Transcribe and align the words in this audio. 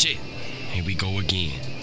shit. 0.00 0.16
Here 0.72 0.82
we 0.82 0.94
go 0.94 1.18
again. 1.18 1.79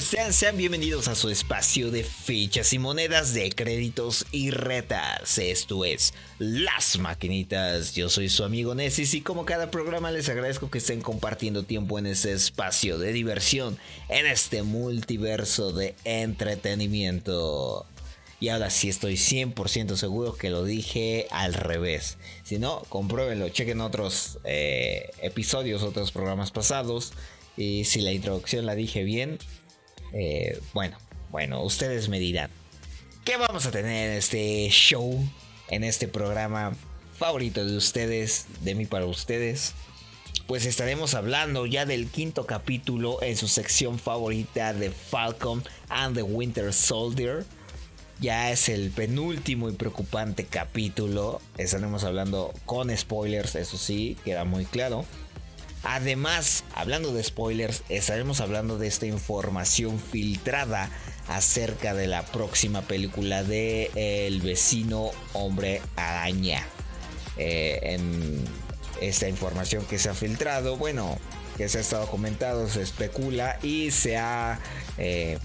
Sean, 0.00 0.58
bienvenidos 0.58 1.08
a 1.08 1.14
su 1.14 1.30
espacio 1.30 1.90
de 1.90 2.04
fichas 2.04 2.74
y 2.74 2.78
monedas 2.78 3.32
de 3.32 3.50
créditos 3.50 4.26
y 4.30 4.50
retas. 4.50 5.38
Esto 5.38 5.86
es 5.86 6.12
Las 6.38 6.98
Maquinitas. 6.98 7.94
Yo 7.94 8.10
soy 8.10 8.28
su 8.28 8.44
amigo 8.44 8.74
Nessis 8.74 9.14
y 9.14 9.22
como 9.22 9.46
cada 9.46 9.70
programa 9.70 10.10
les 10.10 10.28
agradezco 10.28 10.70
que 10.70 10.78
estén 10.78 11.00
compartiendo 11.00 11.62
tiempo 11.62 11.98
en 11.98 12.06
ese 12.06 12.34
espacio 12.34 12.98
de 12.98 13.12
diversión, 13.12 13.78
en 14.10 14.26
este 14.26 14.62
multiverso 14.62 15.72
de 15.72 15.94
entretenimiento. 16.04 17.86
Y 18.38 18.50
ahora 18.50 18.68
sí 18.68 18.90
estoy 18.90 19.14
100% 19.14 19.96
seguro 19.96 20.34
que 20.34 20.50
lo 20.50 20.64
dije 20.64 21.26
al 21.30 21.54
revés. 21.54 22.18
Si 22.44 22.58
no, 22.58 22.82
compruébenlo, 22.90 23.48
chequen 23.48 23.80
otros 23.80 24.40
eh, 24.44 25.10
episodios, 25.22 25.82
otros 25.82 26.12
programas 26.12 26.50
pasados. 26.50 27.14
Y 27.56 27.84
si 27.86 28.02
la 28.02 28.12
introducción 28.12 28.66
la 28.66 28.74
dije 28.74 29.02
bien, 29.02 29.38
eh, 30.12 30.60
bueno, 30.72 30.96
bueno, 31.30 31.62
ustedes 31.62 32.08
me 32.08 32.18
dirán. 32.18 32.50
¿Qué 33.24 33.36
vamos 33.36 33.66
a 33.66 33.70
tener 33.70 34.10
en 34.10 34.16
este 34.16 34.68
show? 34.70 35.18
En 35.68 35.82
este 35.82 36.06
programa 36.06 36.76
favorito 37.16 37.64
de 37.64 37.76
ustedes, 37.76 38.46
de 38.60 38.74
mí 38.74 38.86
para 38.86 39.06
ustedes. 39.06 39.74
Pues 40.46 40.64
estaremos 40.64 41.14
hablando 41.14 41.66
ya 41.66 41.86
del 41.86 42.08
quinto 42.08 42.46
capítulo 42.46 43.20
en 43.22 43.36
su 43.36 43.48
sección 43.48 43.98
favorita 43.98 44.72
de 44.72 44.90
Falcon 44.90 45.64
and 45.88 46.14
the 46.14 46.22
Winter 46.22 46.72
Soldier. 46.72 47.44
Ya 48.20 48.52
es 48.52 48.68
el 48.68 48.90
penúltimo 48.90 49.68
y 49.68 49.72
preocupante 49.72 50.44
capítulo. 50.44 51.40
Estaremos 51.58 52.04
hablando 52.04 52.54
con 52.64 52.96
spoilers, 52.96 53.56
eso 53.56 53.76
sí, 53.76 54.16
queda 54.24 54.44
muy 54.44 54.64
claro. 54.66 55.04
Además, 55.88 56.64
hablando 56.74 57.12
de 57.12 57.22
spoilers, 57.22 57.84
estaremos 57.88 58.40
hablando 58.40 58.76
de 58.76 58.88
esta 58.88 59.06
información 59.06 60.00
filtrada 60.00 60.90
acerca 61.28 61.94
de 61.94 62.08
la 62.08 62.24
próxima 62.24 62.82
película 62.82 63.44
de 63.44 63.92
El 63.94 64.40
vecino 64.40 65.12
hombre 65.32 65.80
araña. 65.94 66.66
Eh, 67.36 67.78
en 67.82 68.44
esta 69.00 69.28
información 69.28 69.84
que 69.84 70.00
se 70.00 70.08
ha 70.08 70.14
filtrado, 70.14 70.76
bueno, 70.76 71.18
que 71.56 71.68
se 71.68 71.78
ha 71.78 71.82
estado 71.82 72.08
comentando, 72.08 72.68
se 72.68 72.82
especula 72.82 73.56
y 73.62 73.92
se 73.92 74.16
ha 74.16 74.58
eh, 74.98 75.38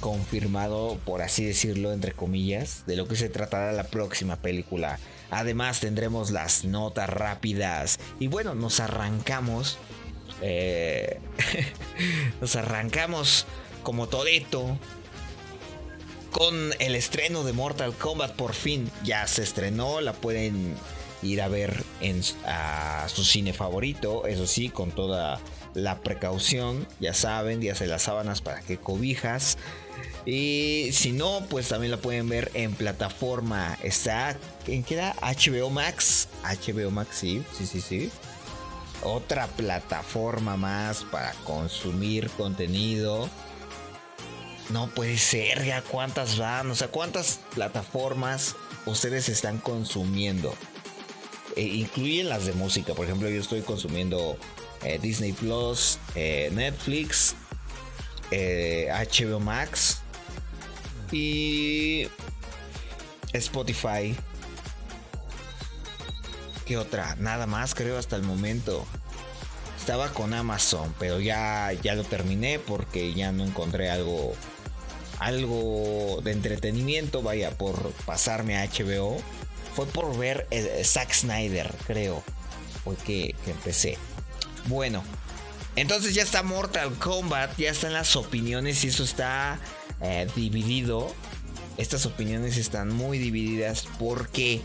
confirmado, 0.00 0.98
por 1.04 1.20
así 1.20 1.44
decirlo, 1.44 1.92
entre 1.92 2.12
comillas, 2.12 2.84
de 2.86 2.96
lo 2.96 3.06
que 3.06 3.16
se 3.16 3.28
tratará 3.28 3.72
la 3.72 3.84
próxima 3.84 4.36
película 4.36 4.98
Además 5.32 5.80
tendremos 5.80 6.30
las 6.30 6.64
notas 6.66 7.08
rápidas. 7.08 7.98
Y 8.20 8.28
bueno, 8.28 8.54
nos 8.54 8.80
arrancamos. 8.80 9.78
Eh, 10.42 11.20
nos 12.40 12.54
arrancamos 12.54 13.46
como 13.82 14.08
Toreto. 14.08 14.78
Con 16.30 16.72
el 16.78 16.94
estreno 16.94 17.44
de 17.44 17.54
Mortal 17.54 17.94
Kombat 17.94 18.36
por 18.36 18.52
fin. 18.52 18.90
Ya 19.04 19.26
se 19.26 19.42
estrenó. 19.42 20.02
La 20.02 20.12
pueden 20.12 20.76
ir 21.22 21.40
a 21.40 21.48
ver 21.48 21.82
en 22.02 22.20
a 22.44 23.06
su 23.08 23.24
cine 23.24 23.54
favorito. 23.54 24.26
Eso 24.26 24.46
sí, 24.46 24.68
con 24.68 24.90
toda 24.90 25.40
la 25.72 26.00
precaución. 26.00 26.86
Ya 27.00 27.14
saben, 27.14 27.62
ya 27.62 27.74
se 27.74 27.86
las 27.86 28.02
sábanas 28.02 28.42
para 28.42 28.60
que 28.60 28.76
cobijas. 28.76 29.56
Y 30.24 30.90
si 30.92 31.12
no, 31.12 31.44
pues 31.50 31.68
también 31.68 31.90
la 31.90 31.96
pueden 31.96 32.28
ver 32.28 32.50
en 32.54 32.74
plataforma. 32.74 33.76
Está, 33.82 34.36
¿en 34.66 34.84
qué 34.84 34.94
era? 34.94 35.14
HBO 35.20 35.70
Max. 35.70 36.28
HBO 36.44 36.90
Max, 36.90 37.16
sí, 37.16 37.42
sí, 37.56 37.66
sí, 37.66 37.80
sí. 37.80 38.10
Otra 39.02 39.48
plataforma 39.48 40.56
más 40.56 41.02
para 41.04 41.32
consumir 41.44 42.30
contenido. 42.30 43.28
No 44.70 44.88
puede 44.88 45.18
ser, 45.18 45.64
ya 45.64 45.82
cuántas 45.82 46.38
van, 46.38 46.70
o 46.70 46.74
sea, 46.74 46.88
cuántas 46.88 47.40
plataformas 47.54 48.54
ustedes 48.86 49.28
están 49.28 49.58
consumiendo. 49.58 50.54
E 51.56 51.62
incluyen 51.62 52.28
las 52.28 52.46
de 52.46 52.52
música, 52.52 52.94
por 52.94 53.06
ejemplo, 53.06 53.28
yo 53.28 53.40
estoy 53.40 53.62
consumiendo 53.62 54.38
eh, 54.84 54.98
Disney 55.02 55.32
Plus, 55.32 55.98
eh, 56.14 56.48
Netflix, 56.52 57.34
HBO 58.30 58.30
eh, 58.30 59.40
Max 59.40 60.01
y 61.12 62.08
Spotify. 63.32 64.16
¿Qué 66.66 66.76
otra? 66.76 67.16
Nada 67.16 67.46
más 67.46 67.74
creo 67.74 67.98
hasta 67.98 68.16
el 68.16 68.22
momento. 68.22 68.86
Estaba 69.78 70.12
con 70.12 70.32
Amazon, 70.32 70.94
pero 70.98 71.20
ya, 71.20 71.72
ya 71.82 71.94
lo 71.94 72.04
terminé 72.04 72.58
porque 72.58 73.14
ya 73.14 73.32
no 73.32 73.44
encontré 73.44 73.90
algo 73.90 74.34
algo 75.18 76.20
de 76.22 76.32
entretenimiento, 76.32 77.22
vaya, 77.22 77.56
por 77.56 77.92
pasarme 78.04 78.56
a 78.58 78.66
HBO. 78.66 79.20
Fue 79.74 79.86
por 79.86 80.16
ver 80.16 80.46
eh, 80.50 80.82
Zack 80.84 81.12
Snyder, 81.12 81.72
creo. 81.86 82.22
Fue 82.84 82.96
que 82.96 83.34
empecé. 83.46 83.98
Bueno, 84.66 85.04
entonces 85.76 86.14
ya 86.14 86.22
está 86.22 86.42
Mortal 86.42 86.92
Kombat, 86.98 87.56
ya 87.56 87.70
están 87.70 87.92
las 87.92 88.16
opiniones 88.16 88.84
y 88.84 88.88
eso 88.88 89.04
está 89.04 89.58
eh, 90.02 90.26
dividido. 90.34 91.12
Estas 91.76 92.06
opiniones 92.06 92.56
están 92.56 92.94
muy 92.94 93.18
divididas 93.18 93.86
porque 93.98 94.60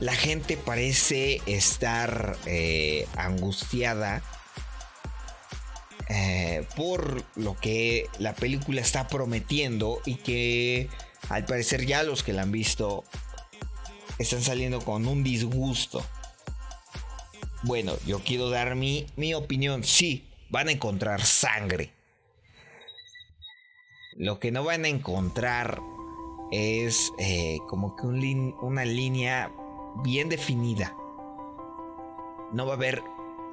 la 0.00 0.14
gente 0.14 0.56
parece 0.56 1.40
estar 1.46 2.36
eh, 2.46 3.06
angustiada 3.16 4.22
eh, 6.08 6.66
por 6.76 7.24
lo 7.36 7.56
que 7.56 8.08
la 8.18 8.34
película 8.34 8.80
está 8.80 9.08
prometiendo 9.08 10.00
y 10.04 10.16
que 10.16 10.88
al 11.28 11.44
parecer 11.46 11.86
ya 11.86 12.02
los 12.02 12.22
que 12.22 12.32
la 12.32 12.42
han 12.42 12.52
visto 12.52 13.04
están 14.18 14.42
saliendo 14.42 14.80
con 14.80 15.06
un 15.06 15.24
disgusto. 15.24 16.04
Bueno, 17.62 17.96
yo 18.06 18.20
quiero 18.20 18.50
dar 18.50 18.74
mi, 18.74 19.06
mi 19.16 19.32
opinión. 19.32 19.84
Sí, 19.84 20.28
van 20.50 20.68
a 20.68 20.72
encontrar 20.72 21.24
sangre. 21.24 21.92
Lo 24.16 24.38
que 24.38 24.50
no 24.50 24.64
van 24.64 24.84
a 24.84 24.88
encontrar 24.88 25.82
es 26.50 27.12
eh, 27.18 27.58
como 27.68 27.96
que 27.96 28.06
una 28.06 28.84
línea 28.84 29.52
bien 30.02 30.28
definida. 30.28 30.96
No 32.52 32.66
va 32.66 32.72
a 32.72 32.76
haber... 32.76 33.02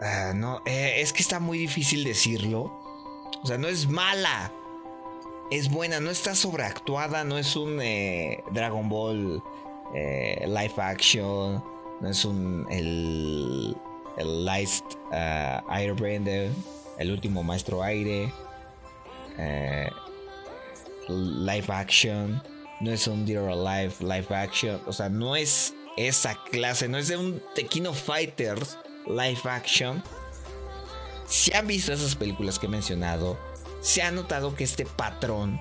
Ah, 0.01 0.33
no, 0.35 0.61
eh, 0.65 0.95
es 0.97 1.13
que 1.13 1.21
está 1.21 1.39
muy 1.39 1.57
difícil 1.57 2.03
decirlo. 2.03 2.79
O 3.43 3.47
sea, 3.47 3.57
no 3.57 3.67
es 3.67 3.87
mala. 3.87 4.51
Es 5.49 5.69
buena, 5.69 5.99
no 5.99 6.09
está 6.09 6.35
sobreactuada, 6.35 7.23
no 7.23 7.37
es 7.37 7.55
un 7.55 7.79
eh, 7.81 8.43
Dragon 8.51 8.87
Ball 8.87 9.43
live 9.93 10.73
action, 10.77 11.61
no 11.99 12.07
es 12.07 12.23
un 12.23 12.65
el 12.69 13.75
el 14.17 14.45
Last 14.45 14.85
uh, 15.11 15.69
Airbender, 15.69 16.51
el 16.97 17.11
último 17.11 17.43
maestro 17.43 17.83
aire, 17.83 18.31
uh, 19.37 20.00
live 21.07 21.65
action, 21.69 22.41
no 22.79 22.91
es 22.91 23.07
un 23.07 23.25
Dear 23.25 23.49
Alive 23.49 23.93
live 23.99 24.35
action, 24.35 24.81
o 24.85 24.93
sea, 24.93 25.09
no 25.09 25.35
es 25.35 25.73
esa 25.97 26.35
clase, 26.51 26.87
no 26.87 26.97
es 26.97 27.07
de 27.07 27.17
un 27.17 27.41
Tequino 27.55 27.93
Fighters 27.93 28.77
live 29.07 29.41
action. 29.45 30.03
Si 31.27 31.53
han 31.53 31.67
visto 31.67 31.93
esas 31.93 32.15
películas 32.15 32.59
que 32.59 32.65
he 32.65 32.69
mencionado, 32.69 33.37
se 33.81 34.01
ha 34.01 34.11
notado 34.11 34.55
que 34.55 34.63
este 34.63 34.85
patrón, 34.85 35.59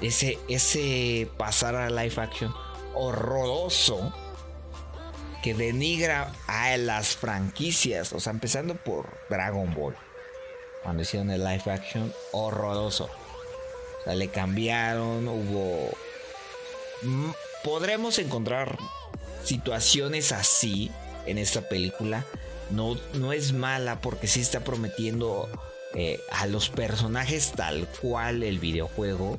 ese, 0.00 0.38
ese 0.48 1.28
pasar 1.36 1.74
a 1.74 1.90
live 1.90 2.14
action 2.16 2.54
horroroso, 2.94 4.12
que 5.42 5.54
denigra 5.54 6.32
a 6.46 6.76
las 6.76 7.16
franquicias, 7.16 8.12
o 8.12 8.20
sea, 8.20 8.32
empezando 8.32 8.74
por 8.74 9.08
Dragon 9.30 9.74
Ball. 9.74 9.96
Cuando 10.82 11.02
hicieron 11.02 11.30
el 11.30 11.44
live 11.44 11.70
action, 11.70 12.12
horroroso. 12.32 13.08
Le 14.06 14.28
cambiaron, 14.28 15.28
hubo... 15.28 15.90
Mm, 17.02 17.30
podremos 17.64 18.18
encontrar 18.18 18.78
situaciones 19.44 20.32
así 20.32 20.90
en 21.26 21.38
esta 21.38 21.68
película. 21.68 22.24
No, 22.70 22.96
no 23.14 23.32
es 23.32 23.52
mala 23.52 24.00
porque 24.00 24.26
sí 24.26 24.40
está 24.40 24.60
prometiendo 24.60 25.48
eh, 25.94 26.20
a 26.30 26.46
los 26.46 26.68
personajes 26.68 27.52
tal 27.52 27.86
cual 28.00 28.42
el 28.42 28.58
videojuego. 28.58 29.38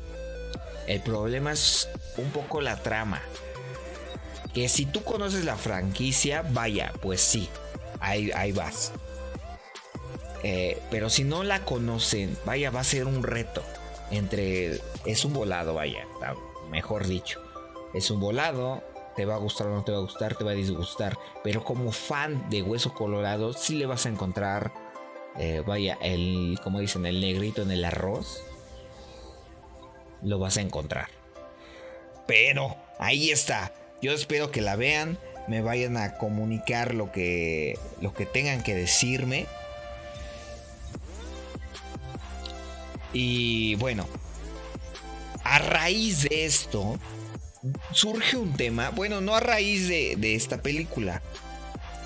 El 0.87 1.01
problema 1.01 1.53
es 1.53 1.87
un 2.17 2.29
poco 2.31 2.61
la 2.61 2.77
trama. 2.77 3.21
Que 4.53 4.67
si 4.67 4.85
tú 4.85 5.03
conoces 5.03 5.45
la 5.45 5.55
franquicia, 5.55 6.43
vaya, 6.49 6.91
pues 7.01 7.21
sí, 7.21 7.47
ahí, 8.01 8.31
ahí 8.35 8.51
vas. 8.51 8.91
Eh, 10.43 10.81
pero 10.89 11.09
si 11.09 11.23
no 11.23 11.43
la 11.43 11.63
conocen, 11.63 12.37
vaya, 12.45 12.69
va 12.69 12.81
a 12.81 12.85
ser 12.85 13.05
un 13.05 13.23
reto. 13.23 13.63
Entre. 14.11 14.79
Es 15.05 15.25
un 15.25 15.33
volado, 15.33 15.73
vaya, 15.73 16.05
mejor 16.69 17.07
dicho. 17.07 17.41
Es 17.93 18.11
un 18.11 18.19
volado, 18.19 18.83
te 19.15 19.25
va 19.25 19.35
a 19.35 19.37
gustar 19.37 19.67
o 19.67 19.75
no 19.75 19.83
te 19.83 19.91
va 19.91 19.97
a 19.97 20.01
gustar, 20.01 20.35
te 20.35 20.43
va 20.43 20.51
a 20.51 20.55
disgustar. 20.55 21.17
Pero 21.43 21.63
como 21.63 21.91
fan 21.91 22.49
de 22.49 22.61
Hueso 22.61 22.93
Colorado, 22.93 23.53
sí 23.53 23.75
le 23.75 23.85
vas 23.85 24.05
a 24.05 24.09
encontrar, 24.09 24.71
eh, 25.37 25.63
vaya, 25.65 25.97
el, 26.01 26.59
como 26.63 26.79
dicen, 26.79 27.05
el 27.05 27.19
negrito 27.19 27.61
en 27.61 27.71
el 27.71 27.83
arroz. 27.83 28.43
Lo 30.21 30.39
vas 30.39 30.57
a 30.57 30.61
encontrar. 30.61 31.09
Pero 32.27 32.75
ahí 32.99 33.31
está. 33.31 33.73
Yo 34.01 34.13
espero 34.13 34.51
que 34.51 34.61
la 34.61 34.75
vean, 34.75 35.17
me 35.47 35.61
vayan 35.61 35.97
a 35.97 36.17
comunicar 36.17 36.93
lo 36.93 37.11
que, 37.11 37.77
lo 37.99 38.13
que 38.13 38.25
tengan 38.25 38.63
que 38.63 38.75
decirme. 38.75 39.47
Y 43.13 43.75
bueno, 43.75 44.07
a 45.43 45.59
raíz 45.59 46.23
de 46.23 46.45
esto, 46.45 46.97
surge 47.91 48.37
un 48.37 48.53
tema, 48.53 48.89
bueno, 48.89 49.21
no 49.21 49.35
a 49.35 49.39
raíz 49.39 49.87
de, 49.87 50.35
esta 50.35 50.61
película, 50.61 51.21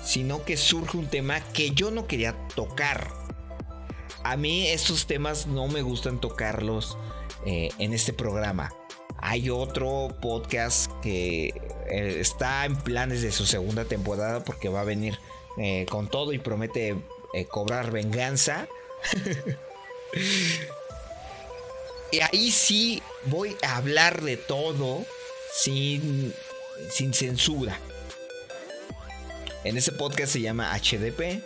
sino 0.04 0.44
que 0.44 0.56
surge 0.56 0.96
un 0.96 1.06
tema 1.06 1.40
que 1.52 1.70
yo 1.70 1.90
no 1.90 2.06
quería 2.06 2.34
tocar. 2.54 3.10
A 4.22 4.36
mí 4.36 4.66
estos 4.66 5.06
temas 5.06 5.46
no 5.46 5.68
me 5.68 5.82
gustan 5.82 6.20
tocarlos 6.20 6.98
eh, 7.44 7.70
en 7.78 7.92
este 7.92 8.12
programa. 8.12 8.72
Hay 9.18 9.50
otro 9.50 10.08
podcast 10.20 10.90
que 11.00 11.54
eh, 11.88 12.16
está 12.20 12.64
en 12.64 12.76
planes 12.76 13.22
de 13.22 13.32
su 13.32 13.46
segunda 13.46 13.84
temporada 13.84 14.44
porque 14.44 14.68
va 14.68 14.80
a 14.80 14.84
venir 14.84 15.18
eh, 15.58 15.86
con 15.88 16.08
todo 16.08 16.32
y 16.32 16.38
promete 16.38 16.96
cobrar 17.50 17.90
venganza. 17.90 18.66
y 22.10 22.20
ahí 22.20 22.50
sí 22.50 23.02
voy 23.26 23.56
a 23.62 23.76
hablar 23.76 24.22
de 24.22 24.36
todo 24.36 25.04
sin, 25.52 26.32
sin 26.90 27.12
censura. 27.12 27.78
En 29.64 29.76
ese 29.76 29.92
podcast 29.92 30.32
se 30.32 30.40
llama 30.40 30.72
HDP. 30.78 31.42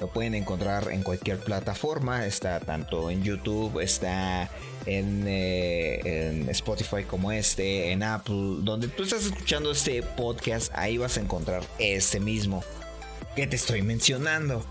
Lo 0.00 0.06
pueden 0.12 0.36
encontrar 0.36 0.92
en 0.92 1.02
cualquier 1.02 1.38
plataforma. 1.38 2.24
Está 2.24 2.60
tanto 2.60 3.10
en 3.10 3.24
YouTube, 3.24 3.80
está 3.80 4.48
en, 4.86 5.24
eh, 5.26 6.00
en, 6.04 6.48
Spotify 6.50 7.02
como 7.02 7.32
este, 7.32 7.90
en 7.90 8.04
Apple. 8.04 8.58
Donde 8.60 8.86
tú 8.86 9.02
estás 9.02 9.24
escuchando 9.24 9.72
este 9.72 10.02
podcast, 10.04 10.70
ahí 10.74 10.98
vas 10.98 11.16
a 11.16 11.20
encontrar 11.20 11.64
este 11.80 12.20
mismo 12.20 12.62
que 13.34 13.48
te 13.48 13.56
estoy 13.56 13.82
mencionando. 13.82 14.64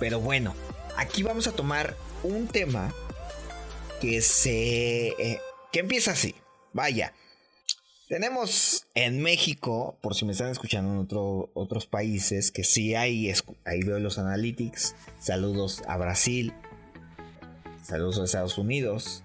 Pero 0.00 0.18
bueno, 0.18 0.54
aquí 0.96 1.22
vamos 1.22 1.46
a 1.46 1.52
tomar 1.52 1.96
un 2.24 2.48
tema 2.48 2.92
que 4.00 4.22
se... 4.22 5.08
Eh, 5.08 5.40
que 5.72 5.80
empieza 5.80 6.12
así. 6.12 6.34
Vaya. 6.72 7.12
Tenemos 8.08 8.86
en 8.94 9.20
México, 9.20 9.98
por 10.00 10.14
si 10.14 10.24
me 10.24 10.32
están 10.32 10.50
escuchando 10.50 10.92
en 10.92 11.48
otros 11.54 11.86
países, 11.86 12.52
que 12.52 12.62
sí 12.62 12.94
hay, 12.94 13.32
ahí 13.64 13.82
veo 13.82 13.98
los 13.98 14.18
analytics. 14.18 14.94
Saludos 15.18 15.82
a 15.88 15.96
Brasil, 15.96 16.52
saludos 17.82 18.20
a 18.20 18.24
Estados 18.24 18.58
Unidos, 18.58 19.24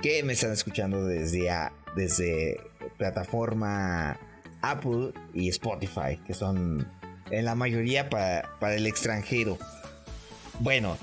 que 0.00 0.22
me 0.22 0.34
están 0.34 0.52
escuchando 0.52 1.04
desde, 1.04 1.48
desde 1.96 2.60
plataforma 2.96 4.20
Apple 4.62 5.12
y 5.34 5.48
Spotify, 5.48 6.20
que 6.24 6.32
son 6.32 6.88
en 7.32 7.44
la 7.44 7.56
mayoría 7.56 8.08
para, 8.08 8.56
para 8.60 8.76
el 8.76 8.86
extranjero. 8.86 9.58
Bueno, 10.60 10.96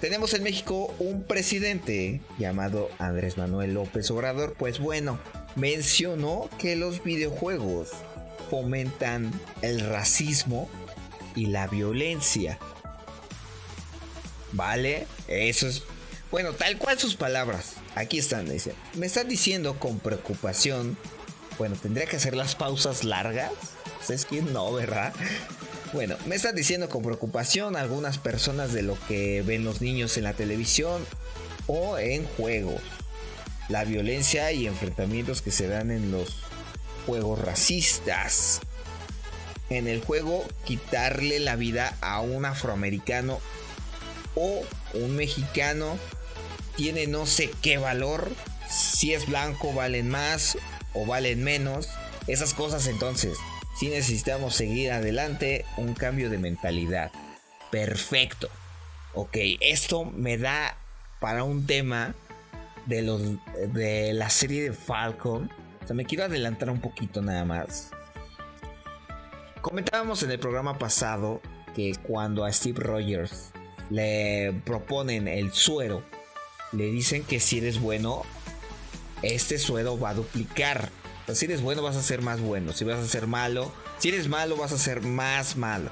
tenemos 0.00 0.34
en 0.34 0.42
México 0.42 0.94
un 0.98 1.22
presidente 1.22 2.20
llamado 2.38 2.90
Andrés 2.98 3.36
Manuel 3.36 3.74
López 3.74 4.10
Obrador. 4.10 4.54
Pues 4.58 4.78
bueno, 4.78 5.20
mencionó 5.56 6.48
que 6.58 6.76
los 6.76 7.04
videojuegos 7.04 7.90
fomentan 8.50 9.30
el 9.62 9.80
racismo 9.80 10.68
y 11.36 11.46
la 11.46 11.66
violencia. 11.66 12.58
¿Vale? 14.52 15.06
Eso 15.28 15.68
es... 15.68 15.82
Bueno, 16.30 16.52
tal 16.52 16.78
cual 16.78 16.98
sus 16.98 17.16
palabras. 17.16 17.74
Aquí 17.94 18.18
están, 18.18 18.48
dice. 18.48 18.74
Me 18.94 19.06
están 19.06 19.28
diciendo 19.28 19.78
con 19.78 19.98
preocupación. 19.98 20.96
Bueno, 21.58 21.76
tendría 21.80 22.06
que 22.06 22.16
hacer 22.16 22.34
las 22.34 22.54
pausas 22.54 23.04
largas. 23.04 23.52
¿Sabes 24.02 24.24
quién 24.24 24.52
no, 24.52 24.72
verdad? 24.72 25.12
Bueno, 25.92 26.16
me 26.26 26.36
están 26.36 26.54
diciendo 26.54 26.88
con 26.88 27.02
preocupación 27.02 27.76
algunas 27.76 28.18
personas 28.18 28.72
de 28.72 28.82
lo 28.82 28.96
que 29.08 29.42
ven 29.42 29.64
los 29.64 29.80
niños 29.80 30.16
en 30.16 30.24
la 30.24 30.34
televisión 30.34 31.04
o 31.66 31.98
en 31.98 32.24
juegos 32.24 32.80
la 33.70 33.84
violencia 33.84 34.50
y 34.50 34.66
enfrentamientos 34.66 35.42
que 35.42 35.52
se 35.52 35.68
dan 35.68 35.92
en 35.92 36.10
los 36.10 36.42
juegos 37.06 37.38
racistas. 37.38 38.60
En 39.70 39.86
el 39.86 40.02
juego, 40.02 40.44
quitarle 40.64 41.38
la 41.38 41.54
vida 41.54 41.96
a 42.00 42.20
un 42.20 42.44
afroamericano 42.44 43.38
o 44.34 44.62
un 44.94 45.14
mexicano 45.14 45.96
tiene 46.76 47.06
no 47.06 47.26
sé 47.26 47.50
qué 47.62 47.78
valor. 47.78 48.32
Si 48.68 49.14
es 49.14 49.26
blanco, 49.26 49.72
valen 49.72 50.08
más 50.08 50.58
o 50.92 51.06
valen 51.06 51.44
menos. 51.44 51.88
Esas 52.26 52.54
cosas 52.54 52.88
entonces. 52.88 53.38
Si 53.80 53.88
necesitamos 53.88 54.56
seguir 54.56 54.92
adelante, 54.92 55.64
un 55.78 55.94
cambio 55.94 56.28
de 56.28 56.36
mentalidad. 56.36 57.10
Perfecto. 57.70 58.50
Ok, 59.14 59.38
esto 59.60 60.04
me 60.04 60.36
da 60.36 60.76
para 61.18 61.44
un 61.44 61.64
tema 61.64 62.14
de, 62.84 63.00
los, 63.00 63.22
de 63.72 64.12
la 64.12 64.28
serie 64.28 64.64
de 64.64 64.74
Falcon. 64.74 65.50
O 65.82 65.86
sea, 65.86 65.96
me 65.96 66.04
quiero 66.04 66.24
adelantar 66.24 66.68
un 66.68 66.82
poquito 66.82 67.22
nada 67.22 67.46
más. 67.46 67.90
Comentábamos 69.62 70.22
en 70.24 70.32
el 70.32 70.38
programa 70.38 70.78
pasado 70.78 71.40
que 71.74 71.94
cuando 72.02 72.44
a 72.44 72.52
Steve 72.52 72.82
Rogers 72.82 73.50
le 73.88 74.60
proponen 74.66 75.26
el 75.26 75.54
suero, 75.54 76.04
le 76.72 76.84
dicen 76.84 77.22
que 77.22 77.40
si 77.40 77.56
eres 77.56 77.80
bueno, 77.80 78.26
este 79.22 79.56
suero 79.56 79.98
va 79.98 80.10
a 80.10 80.14
duplicar. 80.14 80.90
Si 81.34 81.46
eres 81.46 81.62
bueno, 81.62 81.82
vas 81.82 81.96
a 81.96 82.02
ser 82.02 82.22
más 82.22 82.40
bueno. 82.40 82.72
Si 82.72 82.84
vas 82.84 82.98
a 82.98 83.06
ser 83.06 83.26
malo, 83.26 83.72
si 83.98 84.08
eres 84.08 84.28
malo, 84.28 84.56
vas 84.56 84.72
a 84.72 84.78
ser 84.78 85.02
más 85.02 85.56
malo. 85.56 85.90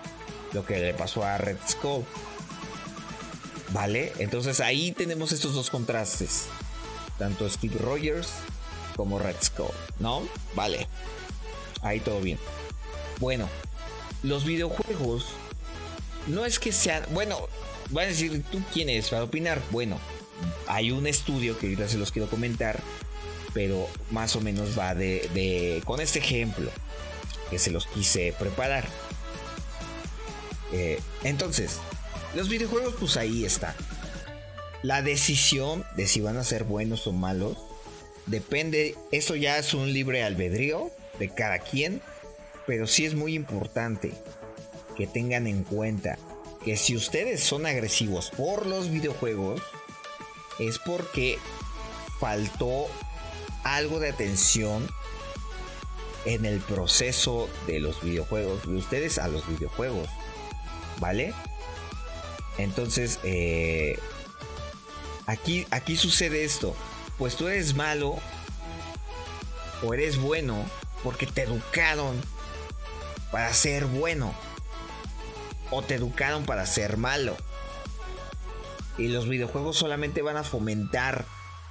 Lo 0.52 0.64
que 0.64 0.78
le 0.78 0.95
pasó 0.95 1.25
a 1.25 1.38
Red 1.38 1.59
Skull. 1.68 2.04
¿Vale? 3.71 4.12
Entonces 4.18 4.61
ahí 4.61 4.92
tenemos 4.92 5.33
estos 5.33 5.54
dos 5.54 5.68
contrastes 5.68 6.47
tanto 7.18 7.49
Steve 7.50 7.76
Rogers 7.78 8.28
como 8.97 9.18
Red 9.18 9.37
Skull, 9.42 9.66
¿no? 9.99 10.26
Vale, 10.54 10.87
ahí 11.83 12.00
todo 12.00 12.21
bien. 12.21 12.38
Bueno, 13.18 13.49
los 14.23 14.45
videojuegos 14.45 15.26
no 16.28 16.47
es 16.47 16.59
que 16.59 16.73
sean, 16.73 17.02
bueno, 17.11 17.37
van 17.90 18.07
a 18.07 18.09
decir, 18.09 18.42
¿tú 18.50 18.62
quién 18.73 18.88
eres 18.88 19.09
para 19.09 19.25
opinar? 19.25 19.61
Bueno, 19.71 19.99
hay 20.66 20.90
un 20.90 21.07
estudio 21.07 21.59
que 21.59 21.66
ahorita 21.66 21.88
se 21.88 21.99
los 21.99 22.12
quiero 22.12 22.28
comentar, 22.30 22.80
pero 23.54 23.88
más 24.10 24.36
o 24.36 24.40
menos 24.40 24.78
va 24.78 24.94
de, 24.94 25.82
con 25.84 26.00
este 26.00 26.18
ejemplo 26.18 26.70
que 27.50 27.58
se 27.58 27.70
los 27.70 27.86
quise 27.86 28.34
preparar. 28.38 28.86
Eh, 30.72 31.00
entonces, 31.24 31.78
los 32.34 32.48
videojuegos 32.48 32.94
pues 32.98 33.16
ahí 33.16 33.44
están. 33.44 33.74
La 34.82 35.02
decisión 35.02 35.84
de 35.96 36.06
si 36.06 36.20
van 36.20 36.36
a 36.36 36.44
ser 36.44 36.64
buenos 36.64 37.06
o 37.06 37.12
malos 37.12 37.56
depende, 38.26 38.94
eso 39.10 39.34
ya 39.34 39.58
es 39.58 39.74
un 39.74 39.92
libre 39.92 40.22
albedrío 40.22 40.90
de 41.18 41.30
cada 41.30 41.58
quien, 41.58 42.00
pero 42.66 42.86
sí 42.86 43.04
es 43.06 43.14
muy 43.14 43.34
importante 43.34 44.12
que 44.96 45.06
tengan 45.06 45.46
en 45.46 45.64
cuenta 45.64 46.18
que 46.64 46.76
si 46.76 46.96
ustedes 46.96 47.40
son 47.40 47.66
agresivos 47.66 48.30
por 48.36 48.66
los 48.66 48.90
videojuegos, 48.90 49.62
es 50.58 50.78
porque 50.78 51.38
faltó 52.20 52.88
algo 53.64 54.00
de 54.00 54.10
atención 54.10 54.88
en 56.24 56.44
el 56.44 56.60
proceso 56.60 57.48
de 57.66 57.80
los 57.80 58.02
videojuegos, 58.02 58.66
de 58.66 58.76
ustedes 58.76 59.18
a 59.18 59.28
los 59.28 59.46
videojuegos, 59.48 60.08
¿vale? 61.00 61.32
Entonces, 62.58 63.18
eh, 63.22 63.98
aquí, 65.26 65.66
aquí 65.70 65.96
sucede 65.96 66.44
esto, 66.44 66.74
pues 67.16 67.36
tú 67.36 67.48
eres 67.48 67.74
malo 67.74 68.16
o 69.82 69.94
eres 69.94 70.18
bueno 70.18 70.64
porque 71.02 71.26
te 71.26 71.42
educaron 71.42 72.20
para 73.30 73.52
ser 73.54 73.86
bueno 73.86 74.34
o 75.70 75.82
te 75.82 75.94
educaron 75.94 76.44
para 76.44 76.66
ser 76.66 76.96
malo. 76.96 77.36
Y 78.96 79.08
los 79.08 79.28
videojuegos 79.28 79.76
solamente 79.76 80.22
van 80.22 80.36
a 80.36 80.42
fomentar 80.42 81.24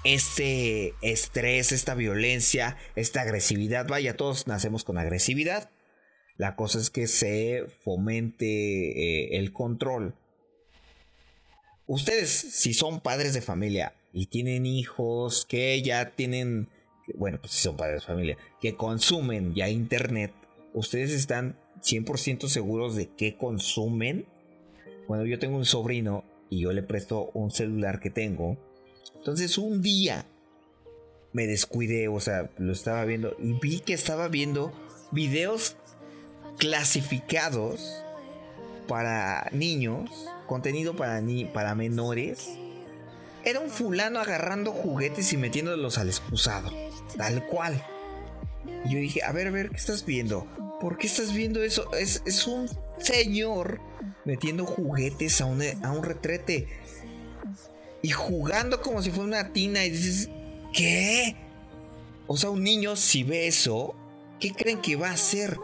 este 0.04 0.94
estrés, 1.02 1.72
esta 1.72 1.96
violencia, 1.96 2.78
esta 2.96 3.22
agresividad. 3.22 3.88
Vaya, 3.88 4.16
todos 4.16 4.48
nacemos 4.48 4.84
con 4.84 4.98
agresividad. 4.98 5.70
La 6.38 6.56
cosa 6.56 6.80
es 6.80 6.90
que 6.90 7.08
se 7.08 7.66
fomente 7.84 8.46
eh, 8.46 9.38
el 9.38 9.52
control. 9.54 10.16
Ustedes, 11.88 12.30
si 12.30 12.74
son 12.74 13.00
padres 13.00 13.34
de 13.34 13.42
familia 13.42 13.94
y 14.14 14.28
tienen 14.28 14.66
hijos 14.66 15.46
que 15.46 15.82
ya 15.82 16.12
tienen, 16.12 16.68
bueno, 17.16 17.40
pues 17.40 17.54
si 17.54 17.64
son 17.64 17.78
padres 17.78 18.02
de 18.02 18.08
familia, 18.08 18.38
que 18.62 18.76
consumen 18.76 19.56
ya 19.56 19.70
internet, 19.70 20.34
ustedes 20.74 21.12
están 21.12 21.58
100% 21.82 22.48
seguros 22.50 22.96
de 22.96 23.10
qué 23.10 23.36
consumen. 23.36 24.26
Bueno, 25.08 25.26
yo 25.26 25.40
tengo 25.40 25.58
un 25.58 25.66
sobrino 25.66 26.24
y 26.50 26.62
yo 26.62 26.74
le 26.74 26.84
presto 26.84 27.32
un 27.34 27.52
celular 27.52 28.00
que 28.00 28.10
tengo. 28.10 28.58
Entonces 29.16 29.58
un 29.58 29.82
día 29.82 30.26
me 31.34 31.48
descuidé, 31.48 32.08
o 32.08 32.20
sea, 32.20 32.50
lo 32.58 32.74
estaba 32.74 33.06
viendo 33.06 33.36
y 33.40 33.54
vi 33.54 33.80
que 33.80 33.94
estaba 33.94 34.28
viendo 34.28 34.74
videos 35.12 35.76
clasificados 36.58 38.04
para 38.88 39.50
niños, 39.52 40.10
contenido 40.48 40.96
para, 40.96 41.22
ni 41.22 41.46
para 41.46 41.76
menores. 41.76 42.50
Era 43.44 43.60
un 43.60 43.70
fulano 43.70 44.20
agarrando 44.20 44.72
juguetes 44.72 45.32
y 45.34 45.38
metiéndolos 45.38 45.98
al 45.98 46.08
excusado, 46.08 46.72
tal 47.18 47.46
cual. 47.46 47.82
Y 48.86 48.94
yo 48.94 49.00
dije, 49.00 49.24
a 49.24 49.32
ver, 49.32 49.48
a 49.48 49.52
ver, 49.52 49.70
¿qué 49.70 49.78
estás 49.78 50.06
viendo? 50.06 50.48
¿Por 50.82 50.98
qué 50.98 51.08
estás 51.08 51.34
viendo 51.34 51.64
eso? 51.64 51.92
Es, 51.94 52.22
es 52.26 52.48
un 52.48 52.70
señor 53.00 53.80
metiendo 54.26 54.66
juguetes 54.66 55.40
a 55.42 55.46
un, 55.46 55.62
a 55.84 55.92
un 55.92 56.04
retrete. 56.04 56.68
Y 58.08 58.12
jugando 58.12 58.82
como 58.82 59.02
si 59.02 59.12
fuera 59.12 59.26
una 59.26 59.52
tina. 59.52 59.84
Y 59.84 59.90
dices, 59.90 60.30
¿qué? 60.74 61.36
O 62.26 62.38
sea, 62.38 62.52
un 62.52 62.64
niño 62.64 62.96
si 62.96 63.24
ve 63.24 63.48
eso, 63.48 63.96
¿qué 64.40 64.54
creen 64.54 64.80
que 64.80 64.96
va 64.96 65.10
a 65.10 65.16
hacer? 65.16 65.60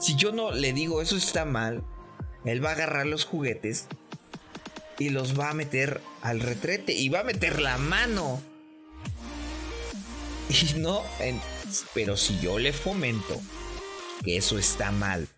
Si 0.00 0.16
yo 0.16 0.32
no 0.32 0.50
le 0.50 0.72
digo 0.72 1.00
eso 1.00 1.16
está 1.16 1.44
mal, 1.44 1.84
él 2.44 2.64
va 2.64 2.70
a 2.70 2.72
agarrar 2.72 3.06
los 3.06 3.24
juguetes 3.24 3.86
y 4.98 5.10
los 5.10 5.38
va 5.38 5.50
a 5.50 5.54
meter 5.54 6.00
al 6.22 6.40
retrete 6.40 6.92
y 6.92 7.08
va 7.08 7.20
a 7.20 7.24
meter 7.24 7.62
la 7.62 7.78
mano. 7.78 8.42
Y 10.48 10.76
no, 10.80 11.04
pero 11.94 12.16
si 12.16 12.40
yo 12.40 12.58
le 12.58 12.72
fomento 12.72 13.40
que 14.24 14.38
eso 14.38 14.58
está 14.58 14.90
mal, 14.90 15.28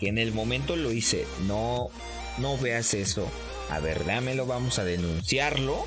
que 0.00 0.08
en 0.08 0.16
el 0.16 0.32
momento 0.32 0.76
lo 0.76 0.92
hice, 0.92 1.26
no, 1.46 1.90
no 2.38 2.56
veas 2.56 2.94
eso, 2.94 3.30
a 3.70 3.80
ver, 3.80 4.04
dámelo, 4.04 4.46
vamos 4.46 4.78
a 4.78 4.84
denunciarlo. 4.84 5.84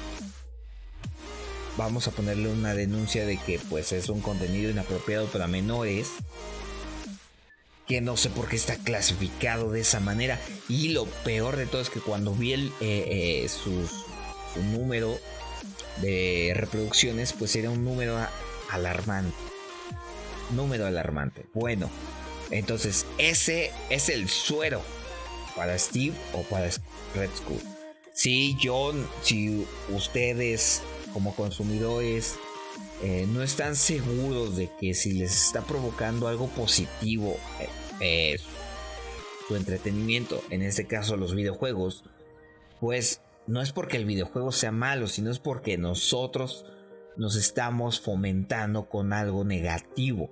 Vamos 1.77 2.07
a 2.07 2.11
ponerle 2.11 2.49
una 2.49 2.73
denuncia 2.73 3.25
de 3.25 3.37
que 3.37 3.59
pues 3.69 3.91
es 3.91 4.09
un 4.09 4.21
contenido 4.21 4.71
inapropiado 4.71 5.27
para 5.27 5.47
menores. 5.47 6.09
Que 7.85 8.01
no 8.01 8.17
sé 8.17 8.29
por 8.29 8.49
qué 8.49 8.55
está 8.55 8.75
clasificado 8.77 9.71
de 9.71 9.81
esa 9.81 9.99
manera. 9.99 10.39
Y 10.67 10.89
lo 10.89 11.05
peor 11.05 11.55
de 11.55 11.67
todo 11.67 11.81
es 11.81 11.89
que 11.89 12.01
cuando 12.01 12.33
vi 12.33 12.53
el, 12.53 12.67
eh, 12.81 13.43
eh, 13.43 13.49
su 13.49 13.87
número 14.71 15.17
de 16.01 16.53
reproducciones, 16.55 17.33
pues 17.33 17.55
era 17.55 17.69
un 17.69 17.85
número 17.85 18.17
alarmante. 18.71 19.37
Número 20.51 20.87
alarmante. 20.87 21.45
Bueno, 21.53 21.89
entonces 22.49 23.05
ese 23.17 23.71
es 23.89 24.09
el 24.09 24.29
suero 24.29 24.81
para 25.57 25.77
Steve 25.77 26.15
o 26.33 26.43
para 26.43 26.69
Red 27.15 27.29
School. 27.35 27.59
Si 28.13 28.55
yo, 28.57 28.93
si 29.23 29.67
ustedes 29.89 30.81
como 31.13 31.35
consumidores 31.35 32.35
eh, 33.03 33.27
no 33.27 33.43
están 33.43 33.75
seguros 33.75 34.55
de 34.55 34.69
que 34.79 34.93
si 34.93 35.13
les 35.13 35.45
está 35.47 35.61
provocando 35.61 36.27
algo 36.27 36.47
positivo 36.47 37.37
eh, 37.59 37.69
eh, 37.99 38.39
su 39.47 39.55
entretenimiento, 39.55 40.41
en 40.49 40.61
este 40.61 40.87
caso 40.87 41.15
los 41.15 41.35
videojuegos, 41.35 42.05
pues 42.79 43.21
no 43.45 43.61
es 43.61 43.71
porque 43.71 43.97
el 43.97 44.05
videojuego 44.05 44.51
sea 44.51 44.71
malo, 44.71 45.07
sino 45.07 45.31
es 45.31 45.39
porque 45.39 45.77
nosotros 45.77 46.65
nos 47.17 47.35
estamos 47.35 47.99
fomentando 47.99 48.89
con 48.89 49.13
algo 49.13 49.43
negativo. 49.43 50.29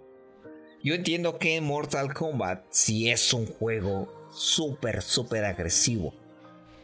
Yo 0.84 0.94
entiendo 0.94 1.40
que 1.40 1.60
Mortal 1.62 2.14
Kombat 2.14 2.66
si 2.70 3.10
es 3.10 3.34
un 3.34 3.48
juego 3.48 4.25
súper, 4.36 5.02
súper 5.02 5.46
agresivo. 5.46 6.14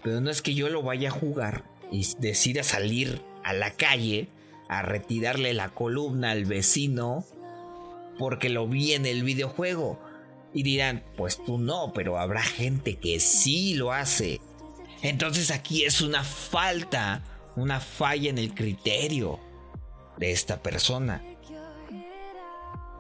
Pero 0.03 0.22
no 0.22 0.29
es 0.29 0.41
que 0.41 0.53
yo 0.53 0.70
lo 0.70 0.81
vaya 0.81 1.10
a 1.10 1.12
jugar 1.12 1.65
y 1.91 2.08
decida 2.20 2.63
salir 2.63 3.22
a 3.43 3.53
la 3.53 3.72
calle 3.72 4.29
a 4.70 4.81
retirarle 4.81 5.53
la 5.53 5.70
columna 5.70 6.31
al 6.31 6.46
vecino 6.46 7.25
porque 8.17 8.50
lo 8.50 8.67
vi 8.67 8.93
en 8.93 9.05
el 9.05 9.24
videojuego. 9.24 10.00
Y 10.53 10.63
dirán, 10.63 11.03
pues 11.17 11.43
tú 11.43 11.58
no, 11.58 11.93
pero 11.93 12.17
habrá 12.17 12.41
gente 12.41 12.96
que 12.96 13.20
sí 13.20 13.74
lo 13.74 13.91
hace. 13.93 14.41
Entonces 15.01 15.50
aquí 15.50 15.86
es 15.86 16.01
una 16.01 16.24
falta, 16.24 17.24
una 17.55 17.79
falla 17.79 18.29
en 18.29 18.38
el 18.38 18.53
criterio 18.53 19.39
de 20.17 20.31
esta 20.31 20.62
persona. 20.62 21.24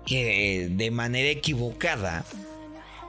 Que 0.05 0.69
de 0.71 0.91
manera 0.91 1.29
equivocada 1.29 2.25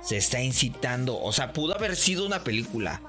se 0.03 0.17
está 0.17 0.43
incitando. 0.43 1.21
O 1.21 1.33
sea, 1.33 1.53
pudo 1.53 1.75
haber 1.75 1.97
sido 1.97 2.27
una 2.27 2.45
película. 2.45 3.01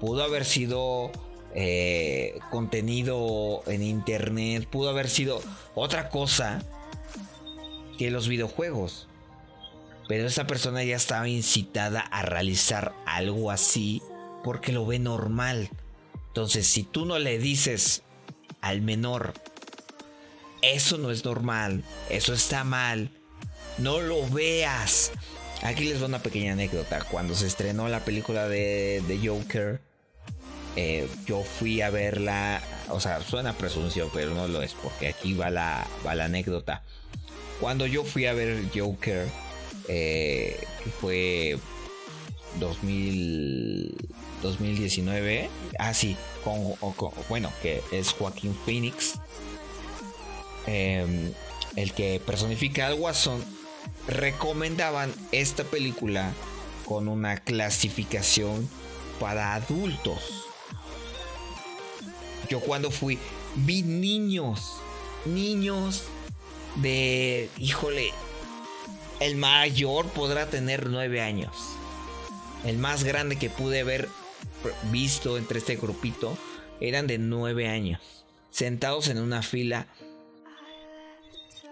Pudo 0.00 0.22
haber 0.22 0.44
sido 0.44 1.10
eh, 1.54 2.38
contenido 2.50 3.62
en 3.66 3.82
internet. 3.82 4.66
Pudo 4.68 4.90
haber 4.90 5.08
sido 5.08 5.40
otra 5.74 6.10
cosa 6.10 6.62
que 7.98 8.10
los 8.10 8.28
videojuegos. 8.28 9.08
Pero 10.08 10.26
esa 10.26 10.46
persona 10.46 10.84
ya 10.84 10.96
estaba 10.96 11.28
incitada 11.28 12.00
a 12.00 12.22
realizar 12.22 12.92
algo 13.06 13.50
así 13.50 14.02
porque 14.42 14.72
lo 14.72 14.84
ve 14.84 14.98
normal. 14.98 15.70
Entonces, 16.28 16.66
si 16.66 16.82
tú 16.82 17.06
no 17.06 17.18
le 17.18 17.38
dices 17.38 18.02
al 18.60 18.82
menor, 18.82 19.32
eso 20.62 20.98
no 20.98 21.10
es 21.10 21.24
normal, 21.24 21.84
eso 22.10 22.34
está 22.34 22.64
mal, 22.64 23.10
no 23.78 24.00
lo 24.00 24.28
veas, 24.28 25.12
Aquí 25.64 25.84
les 25.84 25.98
doy 25.98 26.08
una 26.08 26.22
pequeña 26.22 26.52
anécdota. 26.52 27.00
Cuando 27.10 27.34
se 27.34 27.46
estrenó 27.46 27.88
la 27.88 28.04
película 28.04 28.46
de, 28.48 29.02
Joker, 29.24 29.80
eh, 30.76 31.08
yo 31.26 31.42
fui 31.42 31.80
a 31.80 31.88
verla. 31.88 32.62
O 32.90 33.00
sea, 33.00 33.22
suena 33.22 33.54
presunción, 33.54 34.10
pero 34.12 34.34
no 34.34 34.46
lo 34.46 34.60
es, 34.60 34.74
porque 34.74 35.08
aquí 35.08 35.32
va 35.32 35.48
la, 35.48 35.86
va 36.06 36.14
la 36.14 36.26
anécdota. 36.26 36.82
Cuando 37.60 37.86
yo 37.86 38.04
fui 38.04 38.26
a 38.26 38.34
ver 38.34 38.62
Joker, 38.74 39.26
eh, 39.88 40.62
fue 41.00 41.58
2000, 42.60 43.96
2019. 44.42 45.48
Ah, 45.78 45.94
sí, 45.94 46.14
con, 46.44 46.74
bueno, 47.30 47.50
que 47.62 47.82
es 47.90 48.10
Joaquín 48.12 48.54
Phoenix. 48.66 49.14
Em, 50.66 51.32
el 51.74 51.92
que 51.94 52.20
personifica 52.24 52.86
al 52.86 52.96
Guasón 52.96 53.53
recomendaban 54.08 55.14
esta 55.32 55.64
película 55.64 56.32
con 56.84 57.08
una 57.08 57.36
clasificación 57.38 58.68
para 59.18 59.54
adultos. 59.54 60.46
Yo 62.48 62.60
cuando 62.60 62.90
fui 62.90 63.18
vi 63.56 63.82
niños, 63.82 64.76
niños 65.24 66.04
de, 66.76 67.48
híjole, 67.58 68.12
el 69.20 69.36
mayor 69.36 70.08
podrá 70.08 70.46
tener 70.46 70.90
nueve 70.90 71.20
años. 71.20 71.56
El 72.64 72.78
más 72.78 73.04
grande 73.04 73.36
que 73.36 73.50
pude 73.50 73.80
haber 73.80 74.08
visto 74.90 75.38
entre 75.38 75.58
este 75.58 75.76
grupito 75.76 76.36
eran 76.80 77.06
de 77.06 77.18
nueve 77.18 77.68
años, 77.68 78.00
sentados 78.50 79.08
en 79.08 79.18
una 79.18 79.42
fila, 79.42 79.86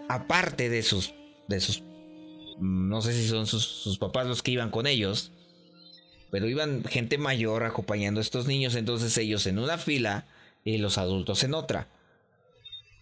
aparte 0.07 0.69
de 0.69 0.83
sus, 0.83 1.13
de 1.47 1.59
sus 1.59 1.83
no 2.63 3.01
sé 3.01 3.13
si 3.13 3.27
son 3.27 3.47
sus, 3.47 3.97
papás 3.99 4.27
los 4.27 4.41
que 4.41 4.51
iban 4.51 4.71
con 4.71 4.87
ellos, 4.87 5.31
pero 6.31 6.47
iban 6.47 6.83
gente 6.83 7.17
mayor 7.17 7.63
acompañando 7.63 8.19
a 8.19 8.23
estos 8.23 8.47
niños, 8.47 8.75
entonces 8.75 9.17
ellos 9.17 9.45
en 9.47 9.59
una 9.59 9.77
fila 9.77 10.25
y 10.63 10.77
los 10.77 10.97
adultos 10.97 11.43
en 11.43 11.53
otra. 11.53 11.87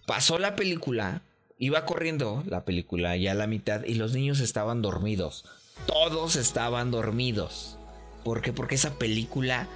Pasó 0.05 0.39
la 0.39 0.55
película 0.55 1.21
iba 1.61 1.85
corriendo 1.85 2.43
la 2.47 2.65
película 2.65 3.15
ya 3.15 3.31
a 3.31 3.35
la 3.35 3.45
mitad 3.45 3.83
y 3.83 3.93
los 3.93 4.13
niños 4.13 4.39
estaban 4.39 4.81
dormidos. 4.81 5.45
Todos 5.85 6.35
estaban 6.35 6.89
dormidos. 6.89 7.77
¿Por 8.23 8.41
qué? 8.41 8.51
Porque 8.51 8.75
esa 8.75 8.97
película 8.97 9.67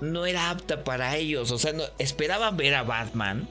no 0.00 0.26
era 0.26 0.50
apta 0.50 0.82
para 0.82 1.16
ellos. 1.16 1.52
O 1.52 1.58
sea, 1.58 1.72
esperaban 1.98 2.56
ver 2.56 2.74
a 2.74 2.82
Batman. 2.82 3.48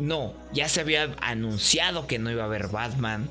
No, 0.00 0.34
ya 0.52 0.68
se 0.68 0.80
había 0.80 1.14
anunciado 1.20 2.08
que 2.08 2.18
no 2.18 2.32
iba 2.32 2.42
a 2.42 2.46
haber 2.46 2.66
Batman. 2.66 3.30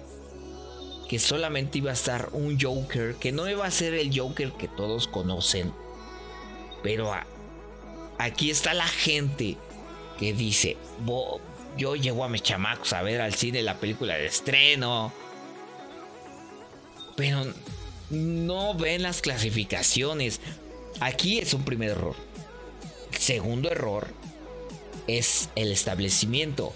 Que 1.12 1.20
solamente 1.20 1.80
iba 1.80 1.90
a 1.90 1.94
estar 1.94 2.30
un 2.32 2.58
Joker. 2.58 3.16
Que 3.16 3.34
no 3.34 3.50
iba 3.50 3.66
a 3.66 3.72
ser 3.72 3.96
el 3.96 4.18
Joker 4.18 4.54
que 4.54 4.70
todos 4.70 5.10
conocen. 5.10 5.74
Pero 6.84 7.14
aquí 8.18 8.50
está 8.50 8.74
la 8.74 8.88
gente 8.88 9.58
que 10.18 10.32
dice, 10.32 10.78
yo 11.78 11.98
llevo 11.98 12.24
a 12.24 12.30
mis 12.30 12.44
chamacos 12.44 12.94
a 12.94 13.02
ver 13.02 13.20
al 13.20 13.34
cine 13.34 13.62
la 13.62 13.78
película 13.78 14.16
de 14.16 14.28
estreno. 14.28 15.12
Pero 17.18 17.44
no 18.10 18.74
ven 18.74 19.04
las 19.04 19.22
clasificaciones. 19.22 20.40
Aquí 21.02 21.40
es 21.40 21.54
un 21.54 21.66
primer 21.66 21.90
error. 21.90 22.16
Segundo 23.20 23.70
error 23.70 24.08
es 25.08 25.50
el 25.58 25.74
establecimiento. 25.74 26.72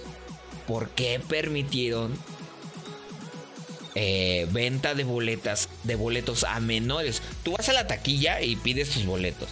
¿Por 0.68 0.90
qué 0.90 1.22
permitieron 1.26 2.20
eh, 3.96 4.48
venta 4.52 4.94
de 4.94 5.04
boletas 5.04 5.70
de 5.84 5.96
boletos 5.96 6.44
a 6.44 6.60
menores? 6.60 7.22
Tú 7.44 7.54
vas 7.54 7.70
a 7.70 7.74
la 7.74 7.88
taquilla 7.88 8.42
y 8.42 8.56
pides 8.56 8.90
tus 8.90 9.06
boletos. 9.06 9.50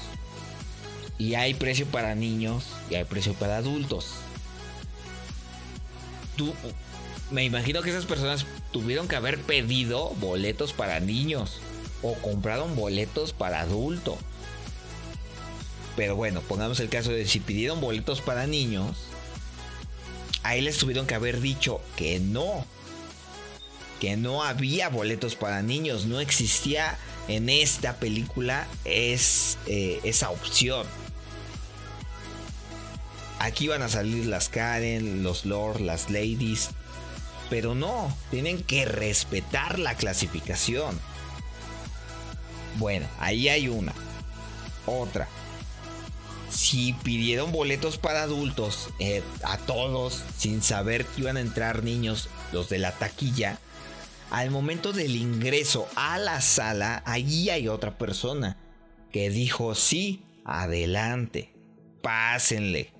Y 1.17 1.35
hay 1.35 1.53
precio 1.53 1.85
para 1.85 2.15
niños 2.15 2.65
y 2.89 2.95
hay 2.95 3.05
precio 3.05 3.33
para 3.33 3.57
adultos. 3.57 4.07
Tú, 6.35 6.53
me 7.31 7.43
imagino 7.43 7.81
que 7.81 7.89
esas 7.89 8.05
personas 8.05 8.45
tuvieron 8.71 9.07
que 9.07 9.15
haber 9.15 9.39
pedido 9.39 10.09
boletos 10.19 10.73
para 10.73 11.00
niños 11.00 11.59
o 12.01 12.13
compraron 12.15 12.75
boletos 12.75 13.33
para 13.33 13.62
adultos. 13.62 14.17
Pero 15.95 16.15
bueno, 16.15 16.41
pongamos 16.41 16.79
el 16.79 16.89
caso 16.89 17.12
de 17.12 17.27
si 17.27 17.39
pidieron 17.39 17.79
boletos 17.79 18.21
para 18.21 18.47
niños, 18.47 18.97
ahí 20.43 20.62
les 20.62 20.77
tuvieron 20.77 21.05
que 21.05 21.15
haber 21.15 21.39
dicho 21.39 21.81
que 21.95 22.19
no. 22.19 22.65
Que 24.03 24.17
no 24.17 24.43
había 24.43 24.89
boletos 24.89 25.38
para 25.38 25.62
niños, 25.62 26.07
no 26.07 26.19
existía 26.19 26.98
en 27.29 27.48
esta 27.48 27.95
película 28.00 28.67
eh, 28.83 29.17
esa 30.03 30.29
opción. 30.29 30.86
Aquí 33.39 33.69
van 33.69 33.81
a 33.81 33.88
salir 33.88 34.25
las 34.25 34.50
Karen, 34.50 35.24
los 35.24 35.45
Lord, 35.45 35.79
las 35.79 36.10
Ladies. 36.10 36.72
Pero 37.50 37.75
no, 37.75 38.13
tienen 38.29 38.62
que 38.62 38.83
respetar 38.83 39.79
la 39.79 39.95
clasificación. 39.95 41.00
Bueno, 42.79 43.07
ahí 43.19 43.48
hay 43.48 43.69
una. 43.69 43.93
Otra. 44.86 45.29
Si 46.50 46.91
pidieron 46.91 47.53
boletos 47.53 47.98
para 47.98 48.24
adultos 48.24 48.89
eh, 49.00 49.24
a 49.45 49.57
todos 49.60 50.24
sin 50.38 50.62
saber 50.62 51.05
que 51.05 51.22
iban 51.22 51.38
a 51.38 51.39
entrar 51.39 51.83
niños, 51.83 52.27
los 52.51 52.67
de 52.67 52.79
la 52.79 52.91
taquilla, 52.91 53.60
al 54.33 54.49
momento 54.49 54.93
del 54.93 55.15
ingreso 55.15 55.87
a 55.95 56.17
la 56.17 56.41
sala, 56.41 57.03
allí 57.05 57.51
hay 57.51 57.67
otra 57.67 57.99
persona 57.99 58.57
que 59.11 59.29
dijo 59.29 59.75
sí, 59.75 60.23
adelante, 60.43 61.53
pásenle 62.01 62.91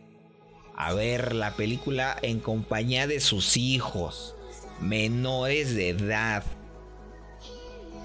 a 0.78 0.94
ver 0.94 1.34
la 1.34 1.56
película 1.56 2.16
en 2.22 2.40
compañía 2.40 3.08
de 3.08 3.20
sus 3.20 3.58
hijos, 3.58 4.36
menores 4.80 5.74
de 5.74 5.90
edad. 5.90 6.44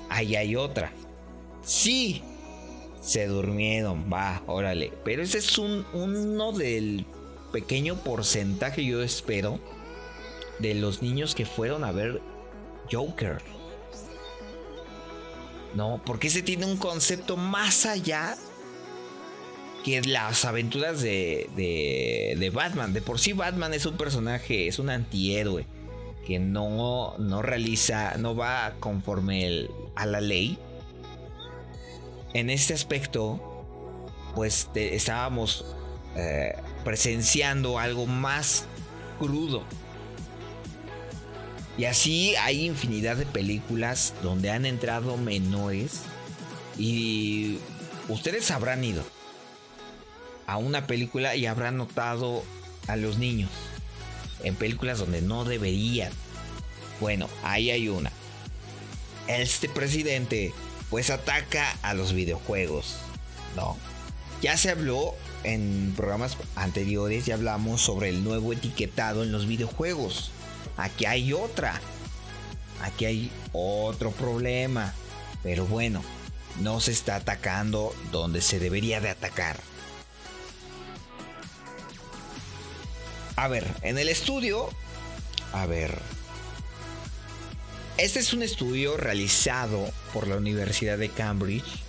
Ahí 0.08 0.34
hay 0.34 0.56
otra. 0.56 0.90
Sí, 1.62 2.22
se 3.02 3.26
durmieron, 3.26 4.10
va, 4.10 4.42
órale. 4.46 4.90
Pero 5.04 5.22
ese 5.22 5.36
es 5.36 5.58
un, 5.58 5.84
uno 5.92 6.52
del 6.52 7.04
pequeño 7.52 7.96
porcentaje, 7.96 8.86
yo 8.86 9.02
espero, 9.02 9.60
de 10.60 10.72
los 10.72 11.02
niños 11.02 11.34
que 11.34 11.44
fueron 11.44 11.84
a 11.84 11.92
ver 11.92 12.22
Joker. 12.90 13.38
No, 15.74 16.00
porque 16.04 16.28
ese 16.28 16.42
tiene 16.42 16.66
un 16.66 16.76
concepto 16.76 17.36
más 17.36 17.86
allá 17.86 18.36
que 19.84 20.00
las 20.02 20.44
aventuras 20.44 21.00
de, 21.00 21.48
de, 22.38 22.50
Batman. 22.50 22.92
De 22.92 23.02
por 23.02 23.18
sí 23.18 23.32
Batman 23.32 23.74
es 23.74 23.86
un 23.86 23.96
personaje, 23.96 24.66
es 24.66 24.78
un 24.78 24.90
antihéroe 24.90 25.66
que 26.26 26.38
no, 26.38 27.16
no 27.18 27.42
realiza, 27.42 28.16
no 28.18 28.34
va 28.34 28.74
conforme 28.80 29.68
a 29.94 30.06
la 30.06 30.20
ley. 30.20 30.58
En 32.34 32.50
este 32.50 32.74
aspecto, 32.74 33.64
pues 34.34 34.68
estábamos 34.74 35.64
eh, 36.16 36.54
presenciando 36.84 37.78
algo 37.78 38.06
más 38.06 38.66
crudo. 39.18 39.62
Y 41.78 41.84
así 41.84 42.34
hay 42.36 42.66
infinidad 42.66 43.16
de 43.16 43.24
películas 43.24 44.12
donde 44.20 44.50
han 44.50 44.66
entrado 44.66 45.16
menores 45.16 46.00
y 46.76 47.58
ustedes 48.08 48.50
habrán 48.50 48.82
ido 48.82 49.04
a 50.48 50.56
una 50.56 50.88
película 50.88 51.36
y 51.36 51.46
habrán 51.46 51.76
notado 51.76 52.42
a 52.88 52.96
los 52.96 53.18
niños 53.18 53.50
en 54.42 54.56
películas 54.56 54.98
donde 54.98 55.22
no 55.22 55.44
deberían. 55.44 56.12
Bueno, 57.00 57.28
ahí 57.44 57.70
hay 57.70 57.88
una. 57.88 58.10
Este 59.28 59.68
presidente 59.68 60.52
pues 60.90 61.10
ataca 61.10 61.76
a 61.82 61.94
los 61.94 62.12
videojuegos. 62.12 62.96
No. 63.54 63.76
Ya 64.42 64.56
se 64.56 64.70
habló 64.70 65.14
en 65.44 65.92
programas 65.96 66.36
anteriores, 66.56 67.26
ya 67.26 67.34
hablamos 67.34 67.80
sobre 67.82 68.08
el 68.08 68.24
nuevo 68.24 68.52
etiquetado 68.52 69.22
en 69.22 69.30
los 69.30 69.46
videojuegos. 69.46 70.32
Aquí 70.78 71.04
hay 71.06 71.32
otra. 71.32 71.80
Aquí 72.80 73.04
hay 73.04 73.30
otro 73.52 74.12
problema. 74.12 74.94
Pero 75.42 75.66
bueno, 75.66 76.02
no 76.60 76.80
se 76.80 76.92
está 76.92 77.16
atacando 77.16 77.94
donde 78.10 78.40
se 78.40 78.58
debería 78.58 79.00
de 79.00 79.10
atacar. 79.10 79.58
A 83.36 83.48
ver, 83.48 83.66
en 83.82 83.98
el 83.98 84.08
estudio. 84.08 84.70
A 85.52 85.66
ver. 85.66 86.00
Este 87.96 88.20
es 88.20 88.32
un 88.32 88.42
estudio 88.42 88.96
realizado 88.96 89.90
por 90.12 90.28
la 90.28 90.36
Universidad 90.36 90.98
de 90.98 91.08
Cambridge 91.08 91.82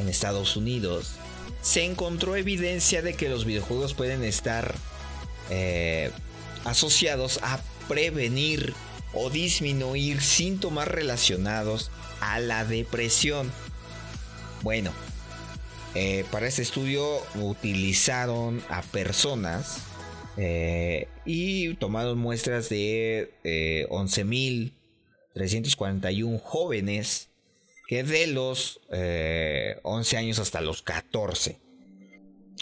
en 0.00 0.08
Estados 0.08 0.56
Unidos. 0.56 1.12
Se 1.62 1.84
encontró 1.84 2.34
evidencia 2.34 3.02
de 3.02 3.14
que 3.14 3.28
los 3.28 3.44
videojuegos 3.44 3.94
pueden 3.94 4.24
estar 4.24 4.74
eh, 5.50 6.10
asociados 6.64 7.38
a 7.42 7.60
prevenir 7.88 8.74
o 9.12 9.30
disminuir 9.30 10.20
síntomas 10.20 10.86
relacionados 10.86 11.90
a 12.20 12.38
la 12.40 12.64
depresión. 12.64 13.50
Bueno, 14.62 14.92
eh, 15.94 16.24
para 16.30 16.46
este 16.46 16.62
estudio 16.62 17.20
utilizaron 17.34 18.62
a 18.68 18.82
personas 18.82 19.82
eh, 20.40 21.08
y 21.24 21.74
tomaron 21.74 22.16
muestras 22.18 22.68
de 22.68 23.32
11.341 23.90 24.70
eh, 25.34 26.40
jóvenes 26.44 27.28
que 27.88 28.04
de 28.04 28.28
los 28.28 28.80
11 28.86 28.92
eh, 28.92 30.18
años 30.18 30.38
hasta 30.38 30.60
los 30.60 30.82
14. 30.82 31.58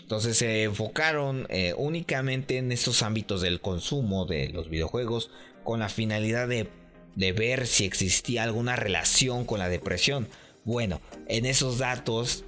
Entonces 0.01 0.37
se 0.39 0.65
enfocaron 0.65 1.49
únicamente 1.77 2.59
en 2.59 2.71
estos 2.71 3.03
ámbitos 3.03 3.41
del 3.41 3.61
consumo 3.61 4.27
de 4.27 4.51
los 4.51 4.69
videojuegos 4.69 5.31
con 5.65 5.81
la 5.81 5.89
finalidad 5.89 6.47
de, 6.47 6.69
de 7.17 7.33
ver 7.33 7.67
si 7.67 7.85
existía 7.85 8.45
alguna 8.45 8.77
relación 8.77 9.45
con 9.45 9.59
la 9.59 9.69
depresión. 9.69 10.29
Bueno, 10.65 11.01
en 11.29 11.45
esos 11.47 11.79
datos 11.79 12.45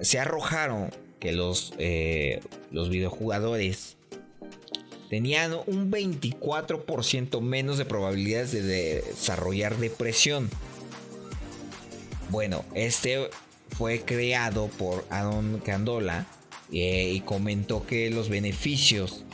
se 0.00 0.18
arrojaron 0.18 0.90
que 1.20 1.32
los, 1.32 1.72
los 2.72 2.88
videojugadores 2.88 3.96
tenían 5.08 5.54
un 5.66 5.90
24% 5.90 7.40
menos 7.40 7.78
de 7.78 7.84
probabilidades 7.84 8.52
de 8.52 9.02
desarrollar 9.02 9.76
depresión. 9.76 10.50
Bueno, 12.30 12.64
este 12.74 13.30
fue 13.70 14.00
creado 14.00 14.68
por 14.78 15.04
Aaron 15.10 15.60
Candola 15.64 16.26
eh, 16.72 17.12
y 17.14 17.20
comentó 17.20 17.86
que 17.86 18.10
los 18.10 18.28
beneficios 18.28 19.24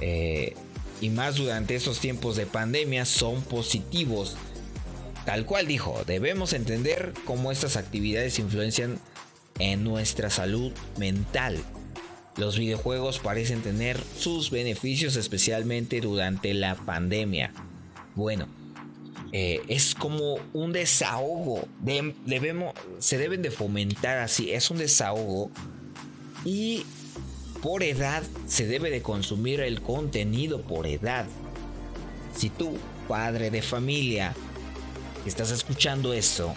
eh, 0.00 0.54
y 1.00 1.10
más 1.10 1.36
durante 1.36 1.74
estos 1.74 2.00
tiempos 2.00 2.36
de 2.36 2.46
pandemia 2.46 3.04
son 3.04 3.42
positivos. 3.42 4.36
Tal 5.24 5.44
cual 5.44 5.66
dijo, 5.66 6.02
debemos 6.06 6.52
entender 6.52 7.12
cómo 7.24 7.52
estas 7.52 7.76
actividades 7.76 8.38
influencian 8.38 8.98
en 9.58 9.84
nuestra 9.84 10.30
salud 10.30 10.72
mental 10.98 11.62
los 12.40 12.58
videojuegos 12.58 13.18
parecen 13.18 13.60
tener 13.60 14.00
sus 14.16 14.50
beneficios 14.50 15.16
especialmente 15.16 16.00
durante 16.00 16.54
la 16.54 16.74
pandemia. 16.74 17.52
Bueno, 18.14 18.48
eh, 19.32 19.60
es 19.68 19.94
como 19.94 20.38
un 20.52 20.72
desahogo. 20.72 21.68
debemos, 22.24 22.74
se 22.98 23.18
deben 23.18 23.42
de 23.42 23.50
fomentar 23.50 24.18
así. 24.18 24.50
Es 24.52 24.70
un 24.70 24.78
desahogo. 24.78 25.50
Y 26.44 26.84
por 27.62 27.82
edad 27.82 28.22
se 28.46 28.66
debe 28.66 28.90
de 28.90 29.02
consumir 29.02 29.60
el 29.60 29.82
contenido 29.82 30.62
por 30.62 30.86
edad. 30.86 31.26
Si 32.36 32.48
tú, 32.50 32.78
padre 33.08 33.50
de 33.50 33.62
familia, 33.62 34.34
estás 35.26 35.50
escuchando 35.50 36.12
esto, 36.12 36.54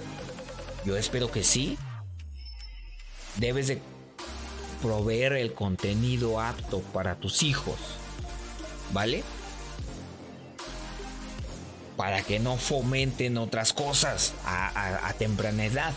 yo 0.85 0.95
espero 0.97 1.31
que 1.31 1.43
sí. 1.43 1.77
Debes 3.37 3.67
de 3.67 3.81
proveer 4.81 5.33
el 5.33 5.53
contenido 5.53 6.39
apto 6.39 6.79
para 6.79 7.15
tus 7.15 7.43
hijos. 7.43 7.77
¿Vale? 8.91 9.23
para 11.95 12.21
que 12.23 12.39
no 12.39 12.57
fomenten 12.57 13.37
otras 13.37 13.73
cosas 13.73 14.33
a, 14.45 15.13
temprana 15.17 15.65
edad. 15.65 15.93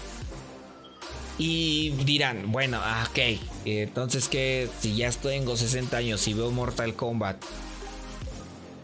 Y 1.38 1.90
dirán, 2.04 2.50
bueno, 2.50 2.78
ah, 2.82 3.06
ok, 3.10 3.38
entonces 3.66 4.28
que 4.28 4.68
si 4.80 4.96
ya 4.96 5.10
tengo 5.10 5.56
60 5.56 5.96
años 5.96 6.26
y 6.28 6.34
veo 6.34 6.50
Mortal 6.50 6.94
Kombat, 6.94 7.36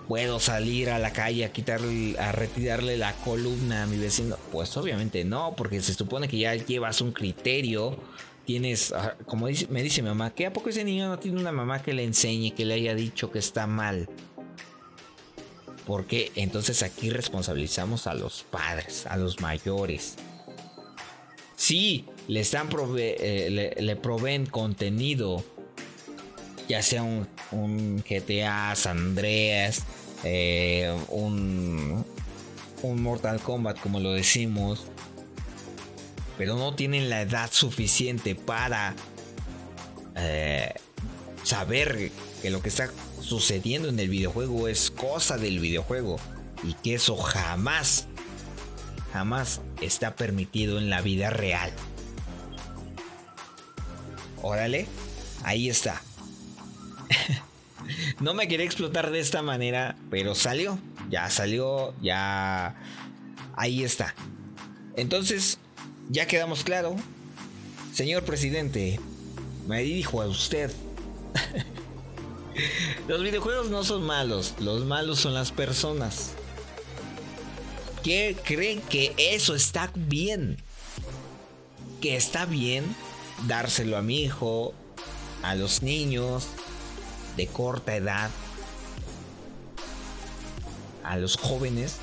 ¿puedo 0.06 0.38
salir 0.38 0.90
a 0.90 0.98
la 0.98 1.14
calle 1.14 1.46
a 1.46 1.52
quitarle, 1.52 2.18
a 2.18 2.32
retirarle 2.32 2.98
la 2.98 3.14
columna 3.14 3.84
a 3.84 3.86
mi 3.86 3.96
vecino? 3.96 4.36
Pues 4.50 4.76
obviamente 4.76 5.24
no, 5.24 5.54
porque 5.56 5.80
se 5.80 5.94
supone 5.94 6.28
que 6.28 6.36
ya 6.36 6.54
llevas 6.54 7.00
un 7.00 7.12
criterio, 7.12 7.96
tienes, 8.44 8.92
ah, 8.92 9.16
como 9.24 9.46
me 9.70 9.82
dice 9.82 10.02
mi 10.02 10.08
mamá, 10.08 10.34
que 10.34 10.44
a 10.44 10.52
poco 10.52 10.68
ese 10.68 10.84
niño 10.84 11.08
no 11.08 11.18
tiene 11.18 11.40
una 11.40 11.52
mamá 11.52 11.82
que 11.82 11.94
le 11.94 12.04
enseñe, 12.04 12.52
que 12.54 12.66
le 12.66 12.74
haya 12.74 12.94
dicho 12.94 13.30
que 13.30 13.38
está 13.38 13.66
mal? 13.66 14.10
Porque 15.86 16.30
entonces 16.36 16.82
aquí 16.82 17.08
responsabilizamos 17.08 18.06
a 18.06 18.12
los 18.12 18.44
padres, 18.44 19.06
a 19.06 19.16
los 19.16 19.40
mayores. 19.40 20.16
Si 21.62 22.06
le, 22.26 22.40
están 22.40 22.68
eh, 22.98 23.76
le, 23.78 23.94
proveen 23.94 24.46
contenido, 24.46 25.44
ya 26.68 26.82
sea 26.82 27.04
un, 27.04 28.02
GTA, 28.02 28.74
San 28.74 28.98
Andreas, 28.98 29.84
eh, 30.24 30.92
un, 31.08 32.04
un 32.82 33.02
Mortal 33.04 33.38
Kombat, 33.38 33.78
como 33.78 34.00
lo 34.00 34.12
decimos, 34.12 34.86
pero 36.36 36.56
no 36.56 36.74
tienen 36.74 37.08
la 37.08 37.22
edad 37.22 37.48
suficiente 37.52 38.34
para 38.34 38.96
eh, 40.16 40.74
saber 41.44 42.10
que 42.42 42.50
lo 42.50 42.60
que 42.60 42.70
está 42.70 42.90
sucediendo 43.20 43.88
en 43.88 44.00
el 44.00 44.08
videojuego 44.08 44.66
es 44.66 44.90
cosa 44.90 45.38
del 45.38 45.60
videojuego 45.60 46.16
y 46.64 46.72
que 46.72 46.94
eso 46.94 47.16
jamás, 47.16 48.08
jamás 49.12 49.60
está 49.80 50.16
permitido 50.16 50.78
en 50.78 50.90
la 50.90 51.00
vida 51.00 51.30
real. 51.30 51.72
Órale, 54.42 54.86
ahí 55.44 55.68
está. 55.68 56.02
no 58.20 58.34
me 58.34 58.48
quería 58.48 58.66
explotar 58.66 59.10
de 59.10 59.20
esta 59.20 59.42
manera, 59.42 59.96
pero 60.10 60.34
salió, 60.34 60.78
ya 61.10 61.30
salió, 61.30 61.94
ya... 62.00 62.76
Ahí 63.54 63.84
está. 63.84 64.14
Entonces, 64.96 65.58
ya 66.08 66.26
quedamos 66.26 66.64
claro. 66.64 66.96
Señor 67.92 68.24
presidente, 68.24 68.98
me 69.66 69.82
dijo 69.82 70.22
a 70.22 70.26
usted 70.26 70.72
Los 73.08 73.22
videojuegos 73.22 73.70
no 73.70 73.84
son 73.84 74.04
malos, 74.04 74.54
los 74.58 74.84
malos 74.84 75.20
son 75.20 75.34
las 75.34 75.52
personas. 75.52 76.34
Que 78.02 78.36
creen 78.44 78.80
que 78.80 79.14
eso 79.16 79.54
está 79.54 79.90
bien. 79.94 80.58
Que 82.00 82.16
está 82.16 82.46
bien 82.46 82.84
dárselo 83.46 83.96
a 83.96 84.02
mi 84.02 84.22
hijo, 84.22 84.74
a 85.42 85.54
los 85.54 85.82
niños 85.82 86.48
de 87.36 87.46
corta 87.46 87.96
edad, 87.96 88.30
a 91.04 91.16
los 91.16 91.36
jóvenes 91.36 91.96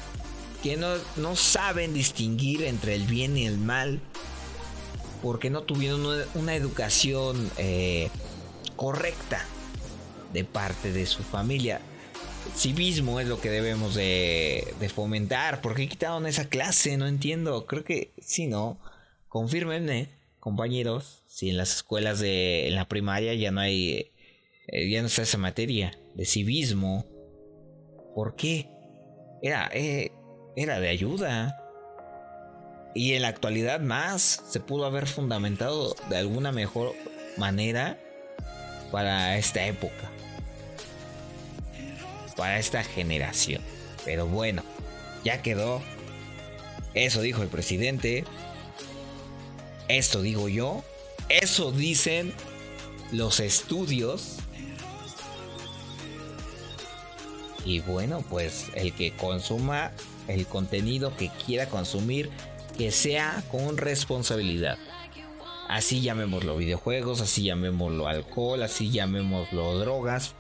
que 0.64 0.76
no, 0.76 0.88
no 1.16 1.36
saben 1.36 1.94
distinguir 1.94 2.64
entre 2.64 2.96
el 2.96 3.04
bien 3.04 3.38
y 3.38 3.46
el 3.46 3.58
mal 3.58 4.02
porque 5.22 5.50
no 5.50 5.62
tuvieron 5.62 6.06
una, 6.34 6.56
educación 6.56 7.50
eh, 7.58 8.10
correcta 8.76 9.46
de 10.34 10.44
parte 10.44 10.92
de 10.92 11.06
su 11.06 11.24
familia. 11.24 11.82
Civismo 12.56 13.20
es 13.20 13.28
lo 13.28 13.40
que 13.40 13.50
debemos 13.50 13.96
de, 13.96 14.74
fomentar. 14.94 15.62
¿Por 15.62 15.76
qué 15.76 15.88
quitaron 15.88 16.26
esa 16.26 16.50
clase? 16.50 16.98
No 16.98 17.08
entiendo. 17.08 17.66
Creo 17.66 17.84
que 17.84 18.12
si 18.20 18.48
no. 18.48 18.80
Confírmenme, 19.28 20.10
compañeros, 20.40 21.24
si 21.28 21.50
en 21.50 21.58
las 21.58 21.76
escuelas 21.76 22.20
de 22.20 22.68
en 22.68 22.76
la 22.76 22.88
primaria 22.88 23.36
ya 23.36 23.52
no 23.52 23.62
hay 23.62 24.12
eh, 24.68 24.90
ya 24.90 25.02
no 25.02 25.08
está 25.08 25.22
esa 25.22 25.38
materia 25.38 25.98
de 26.16 26.26
civismo. 26.26 27.06
¿Por 28.16 28.36
qué? 28.36 28.70
Era, 29.42 29.70
eh, 29.72 30.12
era 30.56 30.80
de 30.80 30.90
ayuda. 30.90 31.56
Y 32.96 33.14
en 33.14 33.22
la 33.22 33.28
actualidad 33.28 33.80
más 33.82 34.44
se 34.50 34.60
pudo 34.60 34.86
haber 34.86 35.06
fundamentado 35.06 35.96
de 36.10 36.18
alguna 36.18 36.52
mejor 36.52 36.96
manera 37.38 38.00
para 38.92 39.38
esta 39.38 39.66
época 39.68 40.12
para 42.40 42.58
esta 42.58 42.86
generación. 42.86 43.62
Pero 44.06 44.26
bueno, 44.26 44.64
ya 45.26 45.42
quedó. 45.42 45.82
Eso 46.94 47.22
dijo 47.22 47.44
el 47.44 47.50
presidente. 47.50 48.24
Esto 49.90 50.22
digo 50.22 50.48
yo. 50.48 50.82
Eso 51.28 51.74
dicen 51.74 52.34
los 53.12 53.42
estudios. 53.42 54.38
Y 57.66 57.82
bueno, 57.82 58.24
pues 58.30 58.68
el 58.74 58.94
que 58.94 59.12
consuma 59.12 59.92
el 60.30 60.46
contenido 60.48 61.16
que 61.18 61.30
quiera 61.46 61.68
consumir, 61.68 62.30
que 62.78 62.92
sea 62.92 63.44
con 63.52 63.76
responsabilidad. 63.76 64.78
Así 65.68 66.02
llamémoslo 66.02 66.56
videojuegos, 66.56 67.20
así 67.20 67.44
llamémoslo 67.44 68.08
alcohol, 68.08 68.64
así 68.64 68.92
llamémoslo 68.92 69.78
drogas, 69.78 70.36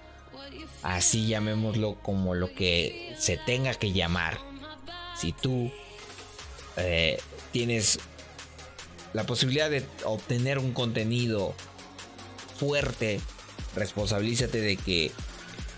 así 0.84 1.28
llamémoslo 1.28 1.96
como 1.96 2.36
lo 2.36 2.54
que 2.54 3.16
se 3.18 3.38
tenga 3.38 3.74
que 3.74 3.92
llamar. 3.92 4.38
Si 5.20 5.32
tú 5.34 5.72
eh, 6.78 7.20
tienes 7.52 8.00
la 9.14 9.26
posibilidad 9.26 9.70
de 9.70 9.86
obtener 10.06 10.60
un 10.60 10.72
contenido 10.72 11.54
fuerte, 12.58 13.20
responsabilízate 13.76 14.62
de 14.62 14.78
que 14.78 15.12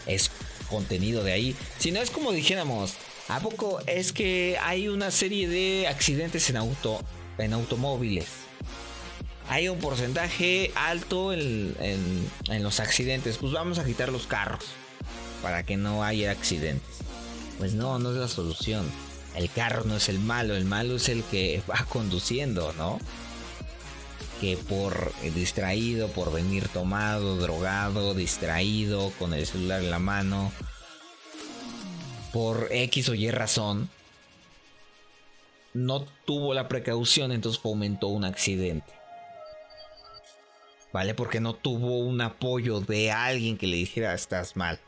es 0.05 0.31
contenido 0.69 1.23
de 1.23 1.33
ahí. 1.33 1.55
Si 1.77 1.91
no 1.91 2.01
es 2.01 2.09
como 2.09 2.31
dijéramos, 2.31 2.95
¿a 3.27 3.39
poco 3.39 3.79
es 3.87 4.13
que 4.13 4.57
hay 4.61 4.87
una 4.87 5.11
serie 5.11 5.47
de 5.47 5.87
accidentes 5.87 6.49
en 6.49 6.57
auto 6.57 6.99
en 7.37 7.53
automóviles? 7.53 8.50
Hay 9.51 9.67
un 9.67 9.79
porcentaje 9.79 10.71
alto 10.75 11.33
en, 11.33 11.75
los 12.61 12.79
accidentes. 12.79 13.37
Pues 13.37 13.51
vamos 13.51 13.79
a 13.79 13.83
quitar 13.83 14.09
los 14.09 14.25
carros 14.25 14.63
para 15.43 15.63
que 15.63 15.75
no 15.75 16.05
haya 16.05 16.31
accidentes. 16.31 16.99
Pues 17.57 17.73
no, 17.73 17.99
no 17.99 18.11
es 18.11 18.15
la 18.15 18.29
solución. 18.29 18.89
El 19.35 19.49
carro 19.49 19.83
no 19.83 19.97
es 19.97 20.07
el 20.07 20.19
malo, 20.19 20.55
el 20.55 20.63
malo 20.63 20.95
es 20.95 21.09
el 21.09 21.21
que 21.25 21.61
va 21.69 21.85
conduciendo, 21.89 22.71
¿no? 22.77 22.97
Que 24.39 24.55
por 24.55 25.11
distraído, 25.35 26.07
por 26.07 26.31
venir 26.31 26.69
tomado, 26.69 27.35
drogado, 27.35 28.13
distraído, 28.13 29.11
con 29.19 29.33
el 29.33 29.45
celular 29.45 29.81
en 29.81 29.91
la 29.91 29.99
mano, 29.99 30.53
por 32.31 32.69
X 32.71 33.09
o 33.09 33.15
Y 33.15 33.29
razón, 33.31 33.89
no 35.73 36.05
tuvo 36.23 36.53
la 36.53 36.69
precaución, 36.69 37.33
entonces 37.33 37.61
fomentó 37.61 38.07
un 38.07 38.23
accidente. 38.23 39.00
¿Vale? 40.93 41.13
Porque 41.13 41.39
no 41.39 41.53
tuvo 41.53 41.99
un 41.99 42.21
apoyo 42.21 42.81
de 42.81 43.11
alguien 43.11 43.57
que 43.57 43.67
le 43.67 43.77
dijera 43.77 44.13
estás 44.13 44.55
mal 44.55 44.79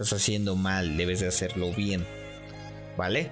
estás 0.00 0.18
haciendo 0.18 0.56
mal, 0.56 0.96
debes 0.96 1.20
de 1.20 1.28
hacerlo 1.28 1.72
bien. 1.72 2.06
¿Vale? 2.96 3.30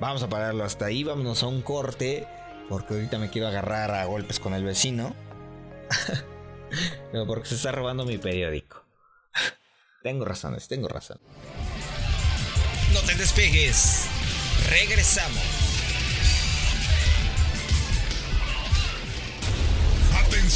Vamos 0.00 0.22
a 0.22 0.28
pararlo 0.28 0.64
hasta 0.64 0.86
ahí, 0.86 1.02
vámonos 1.02 1.42
a 1.42 1.48
un 1.48 1.62
corte, 1.62 2.26
porque 2.68 2.94
ahorita 2.94 3.18
me 3.18 3.30
quiero 3.30 3.48
agarrar 3.48 3.90
a 3.90 4.04
golpes 4.04 4.38
con 4.38 4.54
el 4.54 4.64
vecino. 4.64 5.14
Pero 7.12 7.26
porque 7.26 7.48
se 7.48 7.56
está 7.56 7.72
robando 7.72 8.04
mi 8.04 8.18
periódico. 8.18 8.84
tengo 10.02 10.24
razones, 10.24 10.68
tengo 10.68 10.88
razón. 10.88 11.20
No 12.92 13.00
te 13.00 13.14
despegues. 13.16 14.06
Regresamos. 14.70 15.61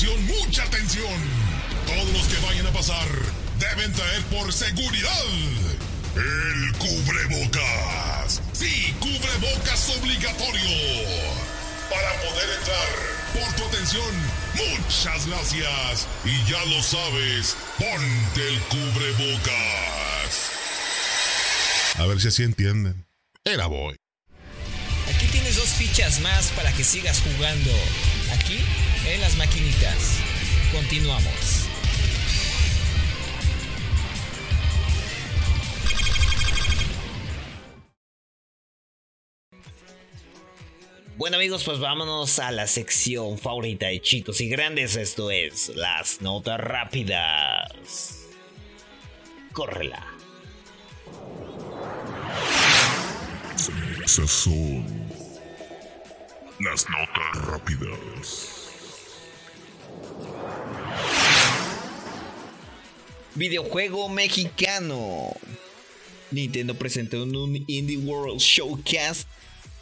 Mucha 0.04 0.62
atención. 0.62 1.18
Todos 1.86 2.12
los 2.12 2.26
que 2.26 2.38
vayan 2.46 2.66
a 2.66 2.70
pasar 2.70 3.08
deben 3.58 3.90
traer 3.94 4.22
por 4.24 4.52
seguridad 4.52 5.24
el 6.14 6.72
cubrebocas. 6.76 8.42
Sí, 8.52 8.94
cubrebocas 9.00 9.88
obligatorio. 9.98 10.68
Para 11.88 12.12
poder 12.20 12.58
entrar, 12.58 12.88
por 13.32 13.54
tu 13.54 13.64
atención, 13.64 14.14
muchas 14.54 15.26
gracias. 15.28 16.06
Y 16.26 16.50
ya 16.50 16.62
lo 16.66 16.82
sabes, 16.82 17.56
ponte 17.78 18.48
el 18.48 18.60
cubrebocas. 18.64 20.50
A 21.96 22.04
ver 22.04 22.20
si 22.20 22.28
así 22.28 22.42
entienden. 22.42 23.06
Era 23.44 23.66
boy. 23.66 23.96
Aquí 25.14 25.26
tienes 25.28 25.56
dos 25.56 25.70
fichas 25.70 26.20
más 26.20 26.48
para 26.48 26.70
que 26.72 26.84
sigas 26.84 27.22
jugando. 27.22 27.70
Aquí, 28.34 28.62
en 29.06 29.20
las 29.20 29.36
maquinitas. 29.36 30.18
Continuamos. 30.72 31.66
Bueno 41.16 41.36
amigos, 41.36 41.64
pues 41.64 41.78
vámonos 41.78 42.38
a 42.40 42.52
la 42.52 42.66
sección 42.66 43.38
favorita 43.38 43.86
de 43.86 44.02
chitos 44.02 44.40
y 44.42 44.48
grandes. 44.48 44.96
Esto 44.96 45.30
es 45.30 45.70
las 45.74 46.20
notas 46.20 46.60
rápidas. 46.60 48.26
Córrela. 49.52 50.06
Esas 54.04 54.30
son 54.30 54.84
las 56.60 56.86
notas 56.90 57.46
rápidas. 57.46 58.55
Videojuego 63.36 64.08
mexicano. 64.08 65.30
Nintendo 66.30 66.74
presentó 66.74 67.22
en 67.22 67.36
un 67.36 67.64
Indie 67.66 67.98
World 67.98 68.40
Showcase 68.40 69.26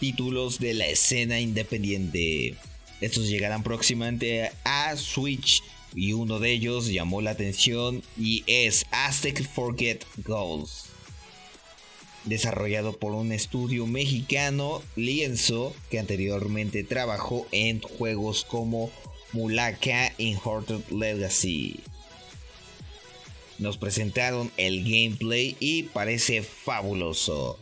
títulos 0.00 0.58
de 0.58 0.74
la 0.74 0.88
escena 0.88 1.38
independiente. 1.38 2.56
Estos 3.00 3.28
llegarán 3.28 3.62
próximamente 3.62 4.50
a 4.64 4.96
Switch 4.96 5.62
y 5.94 6.14
uno 6.14 6.40
de 6.40 6.50
ellos 6.50 6.88
llamó 6.88 7.20
la 7.20 7.30
atención 7.30 8.02
y 8.18 8.42
es 8.48 8.86
Aztec 8.90 9.48
Forget 9.48 10.04
Goals. 10.24 10.86
Desarrollado 12.24 12.98
por 12.98 13.12
un 13.12 13.30
estudio 13.30 13.86
mexicano, 13.86 14.82
Lienzo, 14.96 15.76
que 15.90 16.00
anteriormente 16.00 16.82
trabajó 16.82 17.46
en 17.52 17.80
juegos 17.80 18.44
como 18.44 18.90
Mulaka 19.32 20.12
Inhorted 20.18 20.80
Legacy. 20.90 21.80
Nos 23.58 23.78
presentaron 23.78 24.50
el 24.56 24.82
gameplay 24.82 25.56
y 25.60 25.84
parece 25.84 26.42
fabuloso. 26.42 27.58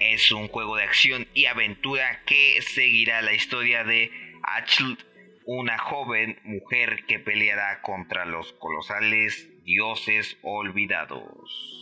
Es 0.00 0.30
un 0.30 0.48
juego 0.48 0.76
de 0.76 0.84
acción 0.84 1.26
y 1.34 1.46
aventura 1.46 2.22
que 2.24 2.60
seguirá 2.62 3.20
la 3.20 3.32
historia 3.32 3.84
de 3.84 4.10
Achel, 4.42 4.96
una 5.44 5.78
joven 5.78 6.38
mujer 6.44 7.04
que 7.06 7.18
peleará 7.18 7.82
contra 7.82 8.24
los 8.24 8.52
colosales 8.54 9.48
dioses 9.64 10.36
olvidados. 10.42 11.77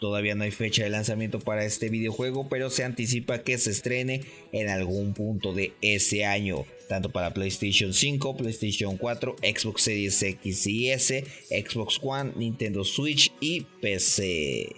Todavía 0.00 0.34
no 0.34 0.44
hay 0.44 0.50
fecha 0.50 0.82
de 0.82 0.88
lanzamiento 0.88 1.40
para 1.40 1.66
este 1.66 1.90
videojuego, 1.90 2.48
pero 2.48 2.70
se 2.70 2.84
anticipa 2.84 3.42
que 3.42 3.58
se 3.58 3.70
estrene 3.70 4.22
en 4.50 4.70
algún 4.70 5.12
punto 5.12 5.52
de 5.52 5.74
ese 5.82 6.24
año, 6.24 6.64
tanto 6.88 7.10
para 7.10 7.34
PlayStation 7.34 7.92
5, 7.92 8.38
PlayStation 8.38 8.96
4, 8.96 9.36
Xbox 9.42 9.82
Series 9.82 10.22
X 10.22 10.66
y 10.66 10.90
S, 10.90 11.24
Xbox 11.50 12.00
One, 12.02 12.32
Nintendo 12.34 12.82
Switch 12.82 13.30
y 13.40 13.66
PC. 13.82 14.74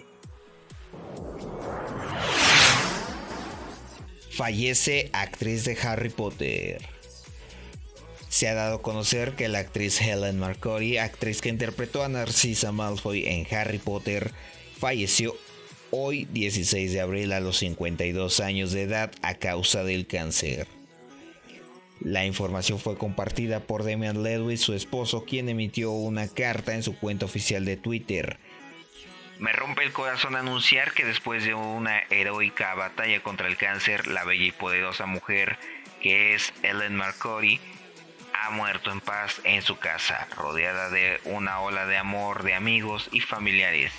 Fallece 4.29 5.09
actriz 5.13 5.63
de 5.63 5.77
Harry 5.83 6.09
Potter. 6.09 6.81
Se 8.27 8.49
ha 8.49 8.55
dado 8.55 8.77
a 8.77 8.81
conocer 8.81 9.35
que 9.35 9.47
la 9.47 9.59
actriz 9.59 10.01
Helen 10.01 10.39
Marcory, 10.39 10.97
actriz 10.97 11.39
que 11.39 11.49
interpretó 11.49 12.03
a 12.03 12.09
Narcisa 12.09 12.71
Malfoy 12.71 13.25
en 13.27 13.45
Harry 13.55 13.77
Potter, 13.77 14.31
falleció 14.83 15.33
hoy 15.91 16.27
16 16.33 16.91
de 16.91 16.99
abril 16.99 17.31
a 17.31 17.39
los 17.39 17.59
52 17.59 18.41
años 18.41 18.73
de 18.73 18.81
edad 18.81 19.13
a 19.21 19.35
causa 19.35 19.85
del 19.85 20.07
cáncer. 20.07 20.67
La 22.01 22.25
información 22.25 22.79
fue 22.79 22.97
compartida 22.97 23.61
por 23.61 23.85
Damian 23.85 24.23
Ledwith, 24.23 24.59
su 24.59 24.73
esposo, 24.73 25.23
quien 25.23 25.47
emitió 25.47 25.91
una 25.91 26.27
carta 26.27 26.75
en 26.75 26.83
su 26.83 26.99
cuenta 26.99 27.25
oficial 27.25 27.63
de 27.63 27.77
Twitter. 27.77 28.37
Me 29.39 29.53
rompe 29.53 29.85
el 29.85 29.93
corazón 29.93 30.35
anunciar 30.35 30.91
que 30.91 31.05
después 31.05 31.45
de 31.45 31.53
una 31.53 32.01
heroica 32.09 32.75
batalla 32.75 33.23
contra 33.23 33.47
el 33.47 33.55
cáncer, 33.55 34.07
la 34.07 34.25
bella 34.25 34.47
y 34.47 34.51
poderosa 34.51 35.05
mujer 35.05 35.57
que 36.01 36.33
es 36.33 36.53
Ellen 36.61 36.97
Marcory 36.97 37.61
ha 38.33 38.49
muerto 38.49 38.91
en 38.91 38.99
paz 38.99 39.39
en 39.45 39.61
su 39.61 39.77
casa, 39.77 40.27
rodeada 40.35 40.89
de 40.89 41.21
una 41.23 41.61
ola 41.61 41.85
de 41.85 41.95
amor 41.95 42.43
de 42.43 42.53
amigos 42.53 43.07
y 43.13 43.21
familiares. 43.21 43.93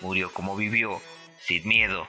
Murió 0.00 0.32
como 0.32 0.56
vivió, 0.56 1.00
sin 1.46 1.66
miedo. 1.66 2.08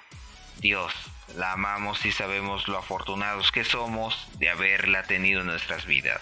Dios, 0.60 0.93
la 1.36 1.54
amamos 1.54 2.06
y 2.06 2.12
sabemos 2.12 2.67
lo 2.67 2.77
afortunados 2.77 3.51
que 3.51 3.63
somos 3.63 4.27
de 4.38 4.49
haberla 4.49 5.04
tenido 5.04 5.41
en 5.41 5.47
nuestras 5.47 5.86
vidas. 5.86 6.21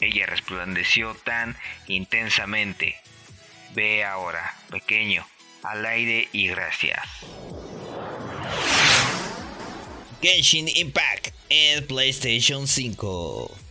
Ella 0.00 0.26
resplandeció 0.26 1.14
tan 1.14 1.56
intensamente. 1.86 2.96
Ve 3.74 4.04
ahora, 4.04 4.54
pequeño, 4.70 5.26
al 5.62 5.84
aire 5.86 6.28
y 6.32 6.48
gracias. 6.48 7.02
Genshin 10.22 10.68
Impact 10.68 11.28
en 11.48 11.86
PlayStation 11.86 12.66
5. 12.66 13.65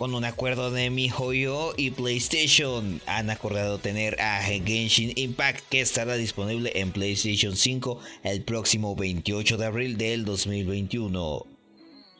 Con 0.00 0.14
un 0.14 0.24
acuerdo 0.24 0.70
de 0.70 0.88
MiHoYo 0.88 1.74
y 1.76 1.90
PlayStation 1.90 3.02
han 3.04 3.28
acordado 3.28 3.76
tener 3.76 4.18
a 4.18 4.40
Genshin 4.40 5.12
Impact 5.14 5.62
que 5.68 5.82
estará 5.82 6.14
disponible 6.14 6.72
en 6.76 6.90
PlayStation 6.90 7.54
5 7.54 8.00
el 8.22 8.42
próximo 8.42 8.96
28 8.96 9.58
de 9.58 9.66
abril 9.66 9.98
del 9.98 10.24
2021. 10.24 11.44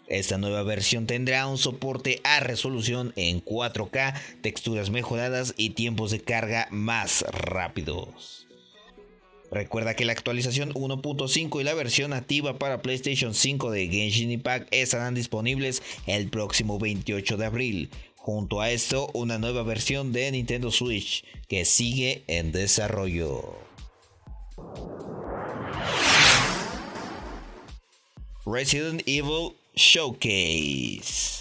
Esta 0.09 0.37
nueva 0.37 0.63
versión 0.63 1.07
tendrá 1.07 1.47
un 1.47 1.57
soporte 1.57 2.21
a 2.23 2.41
resolución 2.41 3.15
en 3.17 3.43
4K, 3.43 4.13
texturas 4.43 4.91
mejoradas 4.91 5.55
y 5.57 5.71
tiempos 5.71 6.11
de 6.11 6.21
carga 6.21 6.69
más 6.71 7.25
rápidos. 7.33 8.50
Recuerda 9.51 9.95
que 9.95 10.05
la 10.05 10.13
actualización 10.13 10.73
1.5 10.75 11.61
y 11.61 11.65
la 11.65 11.75
versión 11.75 12.11
nativa 12.11 12.59
para 12.59 12.83
PlayStation 12.83 13.35
5 13.35 13.71
de 13.73 13.89
Genshin 13.89 14.31
Impact 14.31 14.69
estarán 14.71 15.15
disponibles 15.15 15.83
el 16.07 16.29
próximo 16.29 16.79
28 16.79 17.37
de 17.37 17.47
abril. 17.47 17.91
Junto 18.17 18.61
a 18.61 18.71
esto, 18.71 19.11
una 19.13 19.39
nueva 19.39 19.65
versión 19.65 20.13
de 20.13 20.31
Nintendo 20.31 20.71
Switch 20.71 21.25
que 21.49 21.65
sigue 21.65 22.23
en 22.29 22.53
desarrollo. 22.53 23.59
Resident 28.47 29.03
Evil 29.07 29.57
Showcase. 29.75 31.41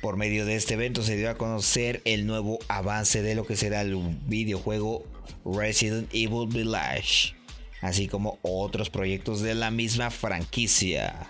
Por 0.00 0.16
medio 0.16 0.44
de 0.44 0.56
este 0.56 0.74
evento 0.74 1.02
se 1.02 1.16
dio 1.16 1.30
a 1.30 1.36
conocer 1.36 2.02
el 2.04 2.26
nuevo 2.26 2.58
avance 2.68 3.22
de 3.22 3.34
lo 3.34 3.46
que 3.46 3.56
será 3.56 3.82
el 3.82 3.96
videojuego 4.26 5.04
Resident 5.44 6.08
Evil 6.12 6.48
Village, 6.48 7.34
así 7.80 8.08
como 8.08 8.38
otros 8.42 8.90
proyectos 8.90 9.40
de 9.40 9.54
la 9.54 9.70
misma 9.70 10.10
franquicia. 10.10 11.28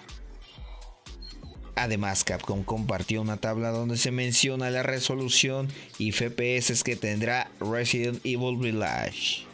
Además, 1.74 2.22
Capcom 2.24 2.64
compartió 2.64 3.22
una 3.22 3.38
tabla 3.38 3.70
donde 3.70 3.96
se 3.96 4.10
menciona 4.10 4.70
la 4.70 4.82
resolución 4.82 5.68
y 5.98 6.12
FPS 6.12 6.84
que 6.84 6.96
tendrá 6.96 7.50
Resident 7.60 8.20
Evil 8.24 8.58
Village. 8.58 9.46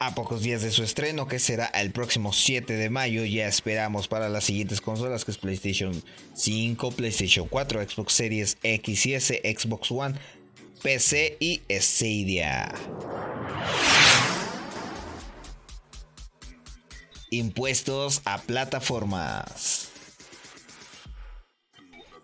A 0.00 0.14
pocos 0.14 0.42
días 0.42 0.62
de 0.62 0.70
su 0.70 0.84
estreno, 0.84 1.26
que 1.26 1.40
será 1.40 1.66
el 1.66 1.90
próximo 1.90 2.32
7 2.32 2.72
de 2.72 2.88
mayo, 2.88 3.24
ya 3.24 3.48
esperamos 3.48 4.06
para 4.06 4.28
las 4.28 4.44
siguientes 4.44 4.80
consolas, 4.80 5.24
que 5.24 5.32
es 5.32 5.38
PlayStation 5.38 6.02
5, 6.34 6.92
PlayStation 6.92 7.48
4, 7.48 7.88
Xbox 7.88 8.12
Series 8.12 8.58
X 8.62 9.06
y 9.06 9.14
S, 9.14 9.42
Xbox 9.44 9.90
One, 9.90 10.14
PC 10.82 11.36
y 11.40 11.62
Stadia. 11.70 12.72
Impuestos 17.30 18.22
a 18.24 18.38
plataformas. 18.42 19.90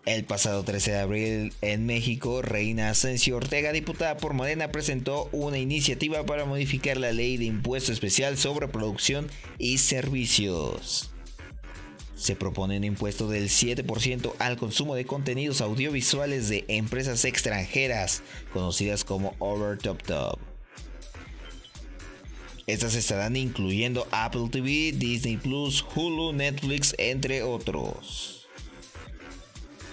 El 0.05 0.23
pasado 0.23 0.63
13 0.63 0.91
de 0.91 0.99
abril 0.99 1.53
en 1.61 1.85
México, 1.85 2.41
Reina 2.41 2.91
Asensio 2.91 3.37
Ortega, 3.37 3.71
diputada 3.71 4.17
por 4.17 4.33
Morena, 4.33 4.71
presentó 4.71 5.29
una 5.31 5.57
iniciativa 5.57 6.25
para 6.25 6.45
modificar 6.45 6.97
la 6.97 7.11
ley 7.11 7.37
de 7.37 7.45
impuesto 7.45 7.91
especial 7.91 8.37
sobre 8.37 8.67
producción 8.67 9.27
y 9.57 9.79
servicios. 9.79 11.14
Se 12.25 12.35
propone 12.35 12.77
un 12.77 12.83
impuesto 12.83 13.27
del 13.27 13.49
7% 13.49 14.33
al 14.39 14.57
consumo 14.57 14.95
de 14.95 15.05
contenidos 15.05 15.61
audiovisuales 15.61 16.49
de 16.49 16.65
empresas 16.69 17.23
extranjeras, 17.23 18.23
conocidas 18.51 19.03
como 19.03 19.35
Over 19.37 19.77
Top 19.77 20.01
Top. 20.01 20.39
Estas 22.65 22.95
estarán 22.95 23.35
incluyendo 23.35 24.07
Apple 24.09 24.47
TV, 24.49 24.91
Disney 24.95 25.37
Plus, 25.37 25.85
Hulu, 25.95 26.33
Netflix, 26.33 26.95
entre 26.97 27.43
otros. 27.43 28.47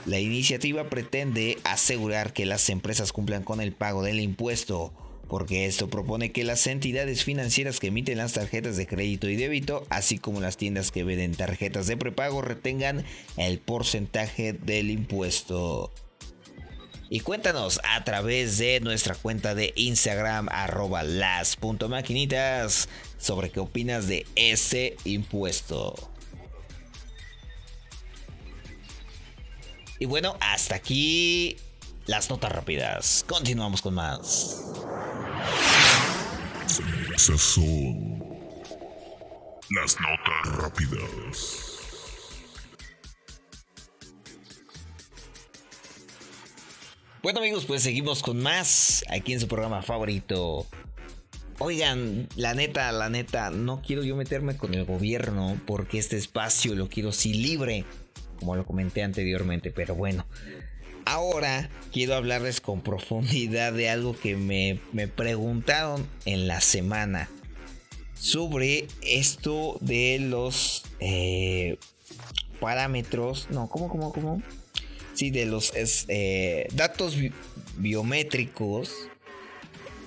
La 0.06 0.18
iniciativa 0.18 0.88
pretende 0.88 1.58
asegurar 1.64 2.32
que 2.32 2.46
las 2.46 2.70
empresas 2.70 3.12
cumplan 3.12 3.42
con 3.42 3.60
el 3.60 3.72
pago 3.72 4.02
del 4.02 4.20
impuesto, 4.20 4.94
porque 5.32 5.64
esto 5.64 5.88
propone 5.88 6.30
que 6.30 6.44
las 6.44 6.66
entidades 6.66 7.24
financieras 7.24 7.80
que 7.80 7.86
emiten 7.86 8.18
las 8.18 8.34
tarjetas 8.34 8.76
de 8.76 8.86
crédito 8.86 9.30
y 9.30 9.36
débito, 9.36 9.86
así 9.88 10.18
como 10.18 10.42
las 10.42 10.58
tiendas 10.58 10.92
que 10.92 11.04
venden 11.04 11.34
tarjetas 11.34 11.86
de 11.86 11.96
prepago, 11.96 12.42
retengan 12.42 13.02
el 13.38 13.58
porcentaje 13.58 14.52
del 14.52 14.90
impuesto. 14.90 15.90
Y 17.08 17.20
cuéntanos 17.20 17.80
a 17.82 18.04
través 18.04 18.58
de 18.58 18.80
nuestra 18.80 19.14
cuenta 19.14 19.54
de 19.54 19.72
Instagram 19.74 20.50
arroba 20.50 21.02
las.maquinitas 21.02 22.90
sobre 23.16 23.48
qué 23.48 23.60
opinas 23.60 24.08
de 24.08 24.26
ese 24.36 24.98
impuesto. 25.04 25.94
Y 29.98 30.04
bueno, 30.04 30.36
hasta 30.40 30.74
aquí 30.74 31.56
las 32.06 32.30
notas 32.30 32.52
rápidas. 32.52 33.24
Continuamos 33.28 33.82
con 33.82 33.94
más. 33.94 34.62
Esas 37.14 37.40
son 37.40 38.20
las 39.70 39.96
notas 40.00 40.56
rápidas. 40.58 41.72
Bueno 47.22 47.38
amigos, 47.38 47.66
pues 47.66 47.84
seguimos 47.84 48.20
con 48.20 48.42
más 48.42 49.04
aquí 49.08 49.32
en 49.32 49.40
su 49.40 49.46
programa 49.46 49.82
favorito. 49.82 50.66
Oigan, 51.60 52.26
la 52.34 52.54
neta, 52.54 52.90
la 52.90 53.08
neta, 53.08 53.50
no 53.50 53.80
quiero 53.80 54.02
yo 54.02 54.16
meterme 54.16 54.56
con 54.56 54.74
el 54.74 54.84
gobierno 54.84 55.60
porque 55.64 55.98
este 55.98 56.16
espacio 56.16 56.74
lo 56.74 56.88
quiero 56.88 57.10
así 57.10 57.32
libre, 57.34 57.84
como 58.40 58.56
lo 58.56 58.66
comenté 58.66 59.04
anteriormente, 59.04 59.70
pero 59.70 59.94
bueno. 59.94 60.26
Ahora 61.04 61.70
quiero 61.92 62.14
hablarles 62.14 62.60
con 62.60 62.80
profundidad 62.80 63.72
de 63.72 63.90
algo 63.90 64.18
que 64.18 64.36
me, 64.36 64.80
me 64.92 65.08
preguntaron 65.08 66.06
en 66.24 66.48
la 66.48 66.60
semana 66.60 67.28
sobre 68.14 68.86
esto 69.02 69.78
de 69.80 70.18
los 70.20 70.84
eh, 71.00 71.76
parámetros, 72.60 73.48
no, 73.50 73.68
¿cómo, 73.68 73.88
cómo, 73.88 74.12
cómo? 74.12 74.42
sí, 75.14 75.30
de 75.30 75.46
los 75.46 75.72
eh, 75.76 76.68
datos 76.72 77.16
biométricos 77.76 79.08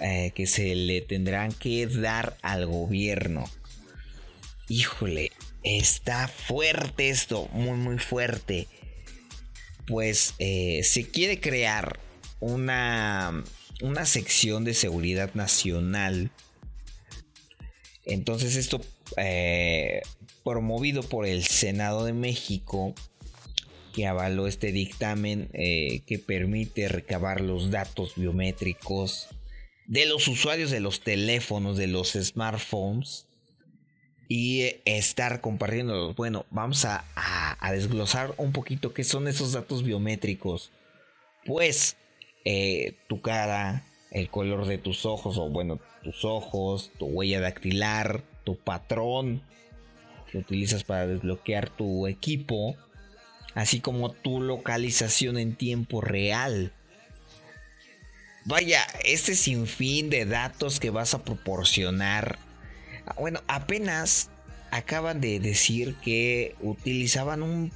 eh, 0.02 0.32
que 0.36 0.48
se 0.48 0.76
le 0.76 1.02
tendrán 1.02 1.52
que 1.52 1.88
dar 1.88 2.38
al 2.42 2.66
gobierno. 2.66 3.50
Híjole, 4.68 5.32
está 5.64 6.28
fuerte 6.28 7.10
esto, 7.10 7.48
muy 7.52 7.78
muy 7.78 8.00
fuerte. 8.00 8.68
Pues 9.88 10.34
eh, 10.40 10.82
se 10.84 11.08
quiere 11.10 11.40
crear 11.40 12.00
una, 12.40 13.44
una 13.82 14.06
sección 14.06 14.64
de 14.64 14.74
seguridad 14.74 15.34
nacional. 15.34 16.32
Entonces 18.06 18.56
esto 18.56 18.82
promovido 20.44 21.02
por 21.02 21.26
el 21.26 21.44
Senado 21.44 22.06
de 22.06 22.14
México 22.14 22.94
que 23.96 24.06
avaló 24.08 24.46
este 24.46 24.72
dictamen 24.72 25.50
eh, 25.54 26.02
que 26.06 26.20
permite 26.20 26.90
recabar 26.90 27.40
los 27.40 27.72
datos 27.72 28.14
biométricos 28.16 29.30
de 29.88 30.06
los 30.06 30.28
usuarios 30.28 30.70
de 30.70 30.82
los 30.82 31.00
teléfonos, 31.00 31.78
de 31.78 31.88
los 31.88 32.12
smartphones 32.12 33.26
y 34.28 34.76
estar 34.86 35.42
compartiéndolos. 35.42 36.16
Bueno, 36.16 36.46
vamos 36.50 36.86
a, 36.86 37.04
desglosar 37.72 38.34
un 38.38 38.52
poquito 38.52 38.94
qué 38.94 39.04
son 39.04 39.28
esos 39.28 39.54
datos 39.54 39.84
biométricos. 39.84 40.72
Pues 41.46 41.98
eh, 42.44 42.96
tu 43.08 43.22
cara, 43.22 43.84
el 44.12 44.30
color 44.30 44.66
de 44.66 44.78
tus 44.78 45.06
ojos, 45.06 45.38
o 45.38 45.50
bueno, 45.50 45.80
tus 46.04 46.26
ojos, 46.26 46.92
tu 46.98 47.06
huella 47.06 47.40
dactilar, 47.40 48.24
tu 48.44 48.56
patrón 48.58 49.42
que 50.32 50.38
utilizas 50.38 50.84
para 50.84 51.08
desbloquear 51.08 51.70
tu 51.70 52.08
equipo 52.08 52.76
así 53.56 53.80
como 53.80 54.12
tu 54.12 54.42
localización 54.42 55.40
en 55.40 55.56
tiempo 55.56 56.02
real. 56.02 56.74
Vaya, 58.44 58.86
este 59.04 59.34
sinfín 59.34 60.12
de 60.12 60.26
datos 60.26 60.80
que 60.80 60.92
vas 60.92 61.16
a 61.16 61.24
proporcionar. 61.24 62.38
Ah, 63.06 63.16
bueno, 63.20 63.42
apenas 63.48 64.30
acaban 64.72 65.22
de 65.22 65.40
decir 65.40 65.96
que 66.04 66.56
utilizaban 66.62 67.44
un... 67.44 67.72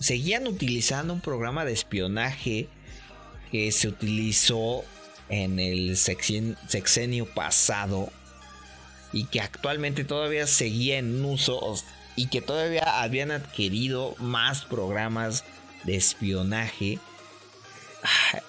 Seguían 0.00 0.46
utilizando 0.46 1.12
un 1.12 1.20
programa 1.20 1.64
de 1.64 1.72
espionaje 1.72 2.68
que 3.50 3.70
se 3.70 3.88
utilizó 3.88 4.84
en 5.28 5.60
el 5.60 5.96
sexenio 5.96 7.26
pasado 7.26 8.10
y 9.12 9.26
que 9.26 9.40
actualmente 9.40 10.04
todavía 10.04 10.46
seguía 10.46 10.98
en 10.98 11.24
uso 11.24 11.76
y 12.16 12.26
que 12.26 12.40
todavía 12.40 13.02
habían 13.02 13.30
adquirido 13.30 14.16
más 14.18 14.64
programas 14.64 15.44
de 15.84 15.96
espionaje. 15.96 16.98
Ah, 18.02 18.40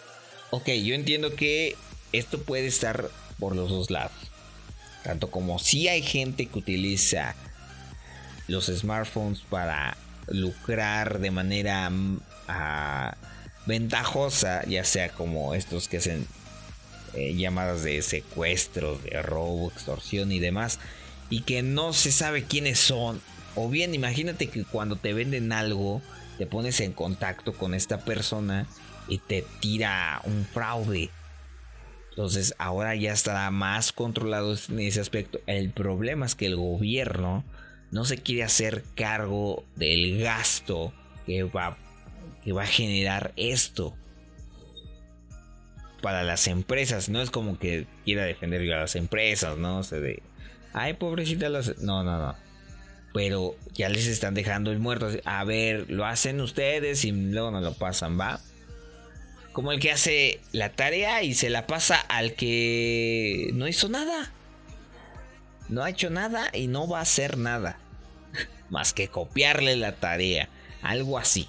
ok, 0.52 0.70
yo 0.70 0.96
entiendo 0.96 1.36
que 1.36 1.76
esto 2.12 2.42
puede 2.42 2.68
estar 2.68 3.10
por 3.39 3.56
los 3.56 3.70
dos 3.70 3.92
lados. 3.92 4.33
Tanto 5.04 5.30
como 5.30 5.60
si 5.60 5.88
hay 5.88 6.02
gente 6.02 6.46
que 6.46 6.60
utiliza 6.60 7.36
los 8.48 8.66
smartphones 8.68 9.42
para 9.42 9.98
lucrar 10.28 11.20
de 11.20 11.32
manera 11.32 11.89
mm, 11.89 12.20
ah, 12.48 13.16
ventajosa, 13.66 14.66
ya 14.66 14.84
sea 14.84 15.10
como 15.10 15.54
estos 15.56 15.88
que 15.88 15.98
hacen 15.98 16.26
eh, 17.13 17.36
llamadas 17.36 17.84
de 17.84 18.02
secuestro, 18.02 18.98
de 18.98 19.22
robo, 19.22 19.70
extorsión 19.72 20.32
y 20.32 20.39
demás, 20.39 20.80
y 21.30 21.42
que 21.42 21.62
no 21.63 21.94
se 21.94 22.12
sabe 22.12 22.44
quiénes 22.44 22.80
son 22.80 23.22
o 23.56 23.70
bien 23.70 23.94
imagínate 23.94 24.48
que 24.48 24.63
cuando 24.63 24.96
te 24.96 25.13
venden 25.13 25.52
algo, 25.52 26.02
te 26.38 26.48
pones 26.48 26.80
en 26.80 26.94
contacto 26.94 27.54
con 27.54 27.74
esta 27.74 28.00
persona 28.00 28.68
y 29.08 29.20
te 29.20 29.46
tira 29.60 30.22
un 30.24 30.46
fraude. 30.46 31.10
Entonces 32.13 32.54
ahora 32.60 32.95
ya 32.95 33.12
estará 33.12 33.49
más 33.49 33.91
controlado 33.91 34.56
en 34.69 34.80
ese 34.80 35.02
aspecto. 35.02 35.39
El 35.47 35.71
problema 35.71 36.28
es 36.28 36.36
que 36.36 36.45
el 36.45 36.56
gobierno 36.56 37.43
no 37.91 38.06
se 38.06 38.17
quiere 38.17 38.43
hacer 38.43 38.84
cargo 38.95 39.63
del 39.76 40.19
gasto 40.19 40.93
que 41.26 41.43
va, 41.43 41.78
que 42.43 42.54
va 42.54 42.63
a 42.63 42.67
generar 42.67 43.34
esto 43.36 43.95
para 46.04 46.23
las 46.23 46.47
empresas. 46.47 47.10
No 47.10 47.21
es 47.21 47.32
como 47.32 47.58
que 47.58 47.88
quiera 48.06 48.26
defender 48.26 48.71
a 48.73 48.82
las 48.82 48.95
empresas, 48.95 49.58
¿no? 49.58 49.80
O 49.80 49.84
ay, 50.73 50.93
pobrecita 50.93 51.49
las... 51.49 51.80
No, 51.80 52.04
no, 52.04 52.19
no 52.19 52.36
pero 53.13 53.56
ya 53.73 53.89
les 53.89 54.08
están 54.08 54.34
dejando 54.34 54.71
el 54.71 54.80
muerto. 54.80 55.08
A 55.23 55.43
ver, 55.43 55.86
lo 55.89 56.06
hacen 56.06 56.41
ustedes 56.41 57.06
y 57.06 57.12
luego 57.12 57.52
nos 57.52 57.63
lo 57.63 57.73
pasan, 57.73 58.19
¿va? 58.19 58.39
Como 59.54 59.72
el 59.72 59.80
que 59.80 59.92
hace 59.92 60.42
la 60.52 60.70
tarea 60.70 61.22
y 61.24 61.36
se 61.36 61.50
la 61.50 61.68
pasa 61.68 61.96
al 61.96 62.34
que 62.34 63.52
no 63.54 63.68
hizo 63.68 63.88
nada. 63.88 64.32
No 65.70 65.84
ha 65.84 65.89
hecho 65.89 66.10
nada 66.10 66.50
y 66.54 66.68
no 66.68 66.88
va 66.88 67.00
a 67.00 67.04
hacer 67.04 67.38
nada. 67.38 67.78
Más 68.70 68.94
que 68.94 69.08
copiarle 69.08 69.76
la 69.76 69.94
tarea. 69.94 70.50
Algo 70.82 71.20
así. 71.20 71.48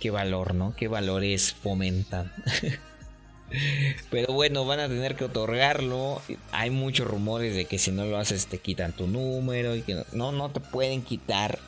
Qué 0.00 0.10
valor, 0.10 0.54
¿no? 0.54 0.74
Qué 0.76 0.86
valores 0.86 1.52
fomentan. 1.52 2.32
Pero 4.10 4.32
bueno, 4.32 4.64
van 4.64 4.80
a 4.80 4.88
tener 4.88 5.16
que 5.16 5.24
otorgarlo. 5.24 6.22
Hay 6.52 6.70
muchos 6.70 7.08
rumores 7.08 7.56
de 7.56 7.64
que 7.64 7.78
si 7.78 7.90
no 7.90 8.06
lo 8.06 8.18
haces 8.18 8.46
te 8.46 8.58
quitan 8.58 8.92
tu 8.92 9.06
número 9.06 9.74
y 9.74 9.82
que 9.82 10.04
no, 10.12 10.32
no 10.32 10.50
te 10.50 10.60
pueden 10.60 11.02
quitar 11.02 11.58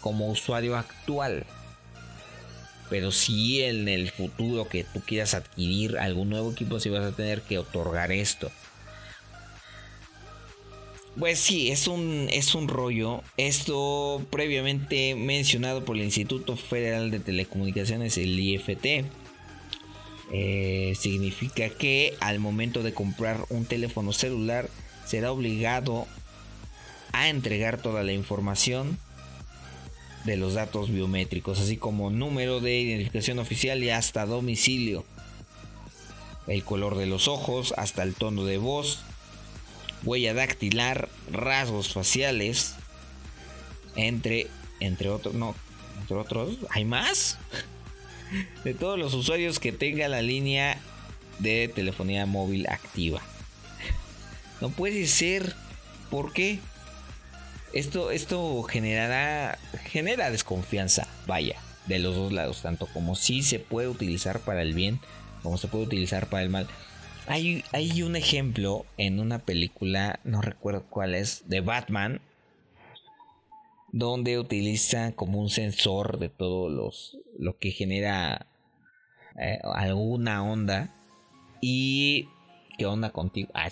como 0.00 0.28
usuario 0.30 0.76
actual. 0.76 1.44
Pero 2.90 3.12
si 3.12 3.62
en 3.62 3.88
el 3.88 4.10
futuro 4.10 4.68
que 4.68 4.84
tú 4.84 5.00
quieras 5.00 5.34
adquirir 5.34 5.96
algún 5.96 6.28
nuevo 6.28 6.50
equipo, 6.50 6.80
si 6.80 6.90
vas 6.90 7.04
a 7.04 7.16
tener 7.16 7.40
que 7.42 7.58
otorgar 7.58 8.12
esto. 8.12 8.50
Pues 11.18 11.38
sí, 11.38 11.70
es 11.70 11.86
un, 11.86 12.28
es 12.30 12.54
un 12.54 12.68
rollo. 12.68 13.22
Esto 13.36 14.24
previamente 14.30 15.14
mencionado 15.14 15.84
por 15.84 15.96
el 15.96 16.02
Instituto 16.02 16.56
Federal 16.56 17.10
de 17.10 17.20
Telecomunicaciones, 17.20 18.18
el 18.18 18.38
IFT 18.38 19.04
eh, 20.32 20.94
significa 20.98 21.68
que 21.70 22.14
al 22.20 22.38
momento 22.38 22.82
de 22.82 22.94
comprar 22.94 23.44
un 23.50 23.64
teléfono 23.64 24.12
celular 24.12 24.68
será 25.04 25.32
obligado 25.32 26.06
a 27.12 27.28
entregar 27.28 27.82
toda 27.82 28.04
la 28.04 28.12
información 28.12 28.96
de 30.24 30.36
los 30.36 30.54
datos 30.54 30.90
biométricos, 30.90 31.60
así 31.60 31.76
como 31.76 32.10
número 32.10 32.60
de 32.60 32.78
identificación 32.78 33.38
oficial 33.38 33.82
y 33.82 33.90
hasta 33.90 34.26
domicilio. 34.26 35.04
El 36.46 36.64
color 36.64 36.96
de 36.96 37.06
los 37.06 37.28
ojos, 37.28 37.74
hasta 37.76 38.02
el 38.02 38.14
tono 38.14 38.44
de 38.44 38.58
voz, 38.58 39.00
huella 40.04 40.34
dactilar, 40.34 41.08
rasgos 41.30 41.92
faciales, 41.92 42.74
entre, 43.96 44.48
entre 44.80 45.08
otros, 45.08 45.34
no, 45.34 45.54
entre 46.00 46.16
otros, 46.16 46.56
¿hay 46.70 46.84
más? 46.84 47.38
De 48.64 48.74
todos 48.74 48.96
los 48.96 49.12
usuarios 49.14 49.58
que 49.58 49.72
tenga 49.72 50.06
la 50.06 50.22
línea 50.22 50.78
de 51.40 51.66
telefonía 51.66 52.26
móvil 52.26 52.68
activa. 52.68 53.20
No 54.60 54.70
puede 54.70 55.06
ser. 55.06 55.54
¿Por 56.10 56.32
qué? 56.32 56.60
Esto, 57.72 58.10
esto 58.10 58.62
generará, 58.64 59.58
genera 59.84 60.30
desconfianza, 60.30 61.06
vaya, 61.26 61.56
de 61.86 62.00
los 62.00 62.16
dos 62.16 62.32
lados, 62.32 62.62
tanto 62.62 62.86
como 62.86 63.14
si 63.14 63.42
se 63.42 63.60
puede 63.60 63.88
utilizar 63.88 64.40
para 64.40 64.62
el 64.62 64.74
bien, 64.74 65.00
como 65.42 65.56
se 65.56 65.68
puede 65.68 65.84
utilizar 65.84 66.28
para 66.28 66.42
el 66.42 66.50
mal. 66.50 66.66
Hay, 67.26 67.64
hay 67.72 68.02
un 68.02 68.16
ejemplo 68.16 68.86
en 68.96 69.20
una 69.20 69.38
película, 69.38 70.18
no 70.24 70.42
recuerdo 70.42 70.84
cuál 70.90 71.14
es, 71.14 71.48
de 71.48 71.60
Batman, 71.60 72.20
donde 73.92 74.38
utiliza 74.38 75.12
como 75.12 75.40
un 75.40 75.50
sensor 75.50 76.18
de 76.18 76.28
todo 76.28 76.68
los, 76.70 77.18
lo 77.38 77.56
que 77.58 77.70
genera 77.70 78.46
eh, 79.38 79.60
alguna 79.62 80.42
onda. 80.42 80.94
Y... 81.60 82.28
¿Qué 82.78 82.86
onda 82.86 83.10
contigo? 83.10 83.50
Ah, 83.52 83.68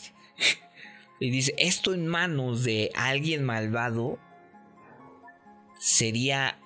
y 1.20 1.30
dice, 1.30 1.54
esto 1.58 1.94
en 1.94 2.06
manos 2.06 2.64
de 2.64 2.90
alguien 2.94 3.44
malvado 3.44 4.18
sería... 5.78 6.58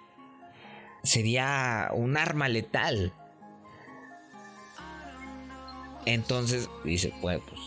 Sería 1.05 1.91
un 1.93 2.17
arma 2.17 2.49
letal. 2.49 3.13
Entonces 6.07 6.71
dice, 6.85 7.13
pues, 7.21 7.41
pues, 7.49 7.61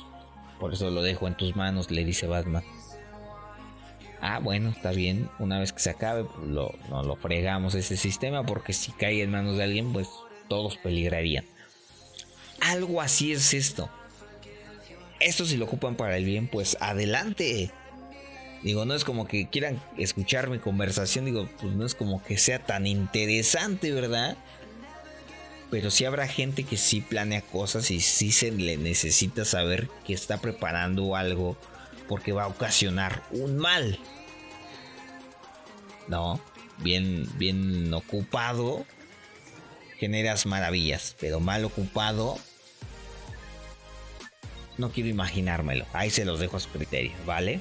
por 0.57 0.73
eso 0.73 0.89
lo 0.89 1.01
dejo 1.01 1.27
en 1.27 1.36
tus 1.36 1.53
manos, 1.53 1.91
le 1.91 2.05
dice 2.05 2.27
Batman. 2.27 2.63
Ah, 4.21 4.39
bueno, 4.39 4.69
está 4.69 4.91
bien. 4.91 5.29
Una 5.39 5.59
vez 5.59 5.73
que 5.73 5.79
se 5.79 5.89
acabe, 5.89 6.23
pues 6.23 6.47
lo, 6.47 6.73
no 6.89 7.03
lo 7.03 7.17
fregamos 7.17 7.75
ese 7.75 7.97
sistema, 7.97 8.45
porque 8.45 8.71
si 8.71 8.93
cae 8.93 9.21
en 9.21 9.31
manos 9.31 9.57
de 9.57 9.63
alguien, 9.63 9.91
pues 9.91 10.07
todos 10.47 10.77
peligrarían. 10.77 11.45
Algo 12.61 13.01
así 13.01 13.33
es 13.33 13.53
esto. 13.53 13.89
Esto 15.20 15.45
si 15.45 15.57
lo 15.57 15.66
ocupan 15.66 15.95
para 15.95 16.18
el 16.18 16.26
bien, 16.26 16.47
pues 16.47 16.78
adelante. 16.80 17.72
Digo, 18.63 18.86
no 18.86 18.95
es 18.95 19.03
como 19.03 19.28
que 19.28 19.47
quieran 19.47 19.82
escuchar 19.97 20.49
mi 20.49 20.59
conversación, 20.59 21.26
digo, 21.26 21.47
pues 21.61 21.74
no 21.74 21.86
es 21.86 21.93
como 21.93 22.24
que 22.24 22.38
sea 22.38 22.59
tan 22.59 22.88
interesante, 22.88 23.91
¿verdad? 23.91 24.38
pero 25.70 25.91
sí 25.91 26.05
habrá 26.05 26.28
gente 26.28 26.63
que 26.63 26.78
sí 26.78 27.01
planea 27.01 27.41
cosas 27.41 27.91
y 27.91 27.99
sí 27.99 28.32
se 28.32 28.51
le 28.51 28.78
necesita 28.78 29.45
saber 29.45 29.89
que 30.05 30.13
está 30.13 30.38
preparando 30.38 31.16
algo 31.16 31.57
porque 32.07 32.32
va 32.32 32.43
a 32.43 32.47
ocasionar 32.47 33.24
un 33.32 33.57
mal. 33.57 33.99
No, 36.07 36.39
bien, 36.78 37.28
bien 37.38 37.93
ocupado 37.93 38.86
generas 39.97 40.45
maravillas, 40.45 41.16
pero 41.20 41.39
mal 41.39 41.66
ocupado 41.66 42.38
no 44.78 44.91
quiero 44.91 45.09
imaginármelo. 45.09 45.86
Ahí 45.93 46.09
se 46.09 46.26
los 46.26 46.39
dejo 46.39 46.57
a 46.57 46.59
su 46.59 46.69
criterio, 46.69 47.11
¿vale? 47.26 47.59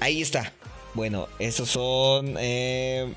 Ahí 0.00 0.22
está. 0.22 0.52
Bueno, 0.94 1.28
esos 1.38 1.68
son 1.68 2.36
eh, 2.38 3.14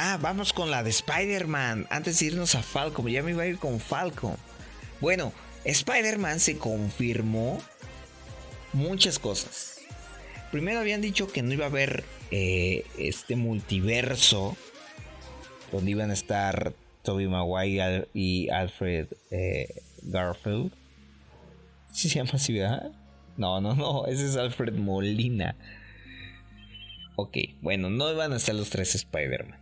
Ah, 0.00 0.18
vamos 0.20 0.52
con 0.52 0.70
la 0.70 0.82
de 0.82 0.90
Spider-Man. 0.90 1.86
Antes 1.90 2.20
de 2.20 2.26
irnos 2.26 2.54
a 2.54 2.62
Falcon, 2.62 3.08
ya 3.08 3.22
me 3.22 3.32
iba 3.32 3.42
a 3.42 3.46
ir 3.46 3.58
con 3.58 3.80
Falcon. 3.80 4.36
Bueno, 5.00 5.32
Spider-Man 5.64 6.40
se 6.40 6.58
confirmó 6.58 7.60
muchas 8.72 9.18
cosas. 9.18 9.80
Primero 10.52 10.80
habían 10.80 11.00
dicho 11.00 11.26
que 11.26 11.42
no 11.42 11.52
iba 11.52 11.64
a 11.64 11.68
haber 11.68 12.04
eh, 12.30 12.84
este 12.96 13.34
multiverso 13.34 14.56
donde 15.72 15.90
iban 15.90 16.10
a 16.10 16.14
estar 16.14 16.74
Tobey 17.08 17.26
Maguire 17.26 18.06
y 18.12 18.50
Alfred 18.50 19.06
eh, 19.30 19.66
Garfield. 20.02 20.70
¿Sí 21.90 22.10
se 22.10 22.16
llama 22.16 22.32
así, 22.34 22.52
verdad? 22.52 22.92
No, 23.38 23.62
no, 23.62 23.74
no, 23.74 24.04
ese 24.04 24.26
es 24.26 24.36
Alfred 24.36 24.74
Molina. 24.74 25.56
Ok, 27.16 27.38
bueno, 27.62 27.88
no 27.88 28.12
iban 28.12 28.34
a 28.34 28.36
estar 28.36 28.54
los 28.54 28.68
tres 28.68 28.94
Spider-Man. 28.94 29.58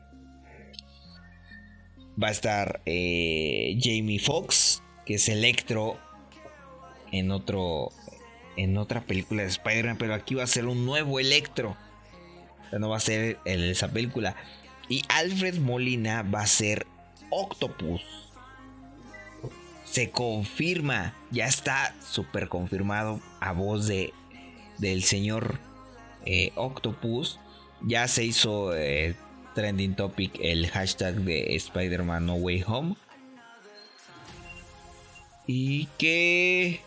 Va 2.21 2.27
a 2.27 2.31
estar 2.33 2.81
eh, 2.85 3.79
Jamie 3.81 4.19
Foxx, 4.19 4.83
que 5.05 5.15
es 5.15 5.29
Electro 5.29 6.01
en 7.13 7.31
otro 7.31 7.91
en 8.57 8.77
otra 8.77 9.03
película 9.03 9.43
de 9.43 9.51
Spider-Man, 9.51 9.99
pero 9.99 10.15
aquí 10.15 10.35
va 10.35 10.43
a 10.43 10.49
ser 10.49 10.67
un 10.67 10.85
nuevo 10.85 11.21
Electro. 11.21 11.77
O 12.67 12.71
sea, 12.71 12.81
no 12.81 12.89
va 12.89 12.97
a 12.97 13.01
ser 13.01 13.39
en 13.45 13.61
esa 13.61 13.93
película. 13.93 14.35
Y 14.89 15.03
Alfred 15.09 15.59
Molina 15.59 16.23
va 16.23 16.41
a 16.41 16.47
ser 16.49 16.89
Octopus. 17.31 18.03
Se 19.85 20.11
confirma, 20.11 21.15
ya 21.31 21.47
está 21.47 21.95
súper 22.01 22.49
confirmado 22.49 23.21
a 23.41 23.53
voz 23.53 23.87
de 23.87 24.13
del 24.79 25.03
señor 25.05 25.59
eh, 26.25 26.53
Octopus. 26.57 27.39
Ya 27.83 28.09
se 28.09 28.25
hizo 28.25 28.75
eh, 28.77 29.15
trending 29.55 29.95
topic 29.95 30.39
el 30.41 30.69
hashtag 30.69 31.15
de 31.17 31.57
Spider-Man 31.57 32.27
No 32.27 32.35
Way 32.35 32.65
Home. 32.67 32.97
Y 35.47 35.87
que... 35.99 36.81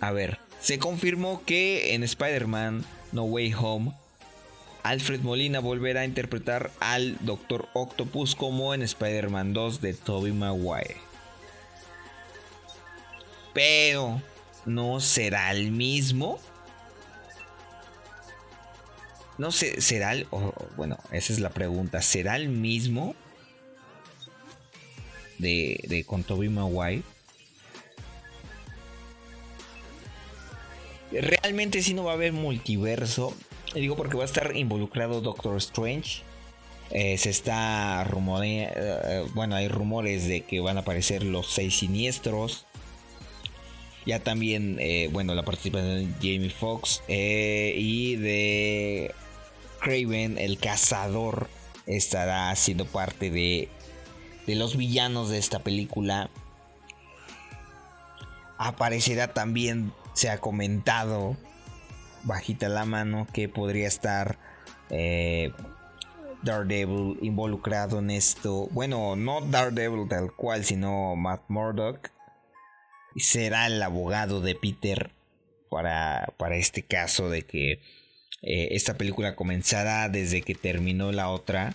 A 0.00 0.12
ver, 0.12 0.38
se 0.60 0.78
confirmó 0.78 1.42
que 1.44 1.94
en 1.94 2.02
Spider-Man 2.02 2.84
No 3.12 3.24
Way 3.24 3.54
Home, 3.54 3.92
Alfred 4.82 5.20
Molina 5.20 5.60
volverá 5.60 6.02
a 6.02 6.04
interpretar 6.04 6.70
al 6.80 7.16
Doctor 7.20 7.68
Octopus 7.72 8.34
como 8.34 8.74
en 8.74 8.82
Spider-Man 8.82 9.52
2 9.52 9.80
de 9.80 9.94
Tobey 9.94 10.32
Maguire. 10.32 10.96
Pero 13.54 14.20
no 14.64 15.00
será 15.00 15.50
el 15.50 15.70
mismo 15.70 16.40
no 19.38 19.50
sé, 19.50 19.80
¿será 19.80 20.12
el, 20.12 20.28
bueno, 20.76 20.98
esa 21.10 21.32
es 21.32 21.40
la 21.40 21.50
pregunta, 21.50 22.02
¿será 22.02 22.36
el 22.36 22.48
mismo 22.48 23.16
de, 25.38 25.80
de 25.88 26.04
con 26.04 26.22
Tobey 26.22 26.48
Maguire? 26.48 27.02
Realmente 31.10 31.82
sí 31.82 31.92
no 31.92 32.04
va 32.04 32.12
a 32.12 32.14
haber 32.14 32.32
multiverso. 32.32 33.34
Digo 33.74 33.96
porque 33.96 34.16
va 34.16 34.22
a 34.22 34.26
estar 34.26 34.54
involucrado 34.54 35.20
Doctor 35.20 35.56
Strange. 35.56 36.22
Eh, 36.90 37.16
se 37.16 37.30
está 37.30 38.04
rumoreando. 38.04 38.74
Eh, 38.78 39.26
bueno, 39.34 39.56
hay 39.56 39.68
rumores 39.68 40.28
de 40.28 40.42
que 40.42 40.60
van 40.60 40.76
a 40.76 40.80
aparecer 40.80 41.22
los 41.22 41.50
seis 41.50 41.78
siniestros. 41.78 42.66
Ya 44.04 44.18
también, 44.18 44.76
eh, 44.78 45.08
bueno, 45.12 45.34
la 45.34 45.44
participación 45.44 46.04
de 46.04 46.14
Jamie 46.16 46.50
Foxx 46.50 47.02
y 47.08 48.16
de 48.16 49.14
Craven, 49.80 50.38
el 50.38 50.58
cazador, 50.58 51.48
estará 51.86 52.54
siendo 52.56 52.84
parte 52.84 53.30
de, 53.30 53.68
de 54.46 54.54
los 54.56 54.76
villanos 54.76 55.30
de 55.30 55.38
esta 55.38 55.60
película. 55.60 56.30
Aparecerá 58.58 59.32
también, 59.32 59.92
se 60.14 60.28
ha 60.30 60.38
comentado, 60.38 61.36
bajita 62.24 62.68
la 62.68 62.84
mano, 62.84 63.26
que 63.32 63.48
podría 63.48 63.88
estar 63.88 64.38
eh, 64.90 65.52
Daredevil 66.42 67.18
involucrado 67.22 68.00
en 68.00 68.10
esto. 68.10 68.68
Bueno, 68.72 69.16
no 69.16 69.40
Daredevil 69.40 70.08
tal 70.08 70.32
cual, 70.32 70.64
sino 70.64 71.16
Matt 71.16 71.42
Murdock. 71.48 72.10
Será 73.16 73.66
el 73.66 73.82
abogado 73.82 74.40
de 74.40 74.54
Peter 74.54 75.10
para, 75.70 76.32
para 76.38 76.56
este 76.56 76.82
caso 76.82 77.30
de 77.30 77.42
que 77.42 77.80
eh, 78.42 78.68
esta 78.72 78.94
película 78.94 79.36
comenzará 79.36 80.08
desde 80.08 80.42
que 80.42 80.54
terminó 80.54 81.12
la 81.12 81.28
otra, 81.28 81.74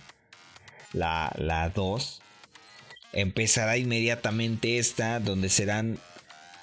la 0.92 1.72
2. 1.74 2.22
Empezará 3.12 3.78
inmediatamente 3.78 4.78
esta, 4.78 5.18
donde 5.18 5.48
serán 5.48 5.98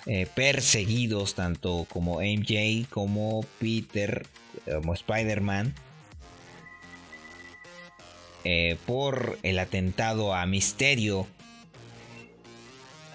eh, 0.05 0.27
perseguidos 0.33 1.33
tanto 1.33 1.87
como 1.89 2.19
MJ 2.21 2.87
como 2.89 3.43
Peter, 3.59 4.25
como 4.65 4.93
Spider-Man. 4.93 5.73
Eh, 8.47 8.77
por 8.85 9.39
el 9.41 9.57
atentado 9.57 10.35
a 10.35 10.45
Misterio. 10.45 11.25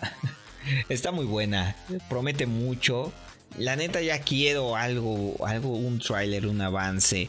Está 0.89 1.13
muy 1.13 1.25
buena, 1.25 1.77
promete 2.09 2.47
mucho. 2.47 3.13
la 3.57 3.77
neta 3.77 4.01
ya 4.01 4.21
quiero 4.21 4.75
algo, 4.75 5.37
algo, 5.47 5.69
un 5.77 6.01
tráiler, 6.01 6.47
un 6.47 6.61
avance. 6.61 7.29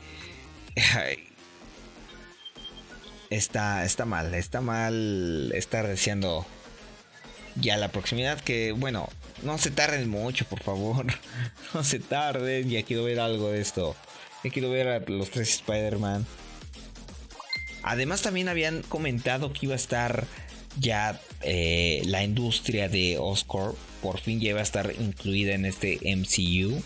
Está, 3.30 3.86
está 3.86 4.04
mal, 4.04 4.34
está 4.34 4.60
mal 4.60 5.54
estar 5.56 5.88
deseando 5.88 6.46
ya 7.56 7.78
la 7.78 7.90
proximidad 7.90 8.40
que, 8.40 8.72
bueno, 8.72 9.10
no 9.44 9.58
se 9.58 9.72
tarden 9.72 10.10
mucho, 10.10 10.46
por 10.46 10.62
favor. 10.62 11.06
No 11.74 11.86
se 11.86 12.00
tarden, 12.00 12.70
ya 12.70 12.84
quiero 12.84 13.06
ver 13.06 13.22
algo 13.22 13.50
de 13.50 13.62
esto. 13.62 13.96
Ya 14.44 14.52
quiero 14.52 14.70
ver 14.70 14.90
a 14.90 15.00
los 15.00 15.30
tres 15.30 15.50
Spider-Man. 15.52 16.26
Además 17.84 18.22
también 18.22 18.50
habían 18.50 18.82
comentado 18.84 19.54
que 19.54 19.68
iba 19.68 19.74
a 19.74 19.78
estar 19.78 20.26
ya 20.78 21.22
eh, 21.42 22.02
la 22.06 22.26
industria 22.26 22.90
de 22.90 23.18
Oscorp. 23.18 23.78
Por 24.02 24.20
fin 24.20 24.42
ya 24.42 24.50
iba 24.50 24.60
a 24.60 24.64
estar 24.64 24.94
incluida 25.00 25.54
en 25.54 25.66
este 25.66 26.00
MCU. 26.04 26.82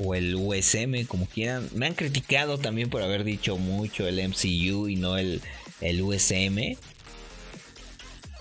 O 0.00 0.14
el 0.14 0.34
USM, 0.34 1.06
como 1.06 1.26
quieran. 1.26 1.68
Me 1.74 1.86
han 1.86 1.94
criticado 1.94 2.58
también 2.58 2.90
por 2.90 3.02
haber 3.02 3.24
dicho 3.24 3.56
mucho 3.56 4.06
el 4.06 4.20
MCU 4.28 4.88
y 4.88 4.96
no 4.96 5.16
el, 5.16 5.40
el 5.80 6.02
USM. 6.02 6.76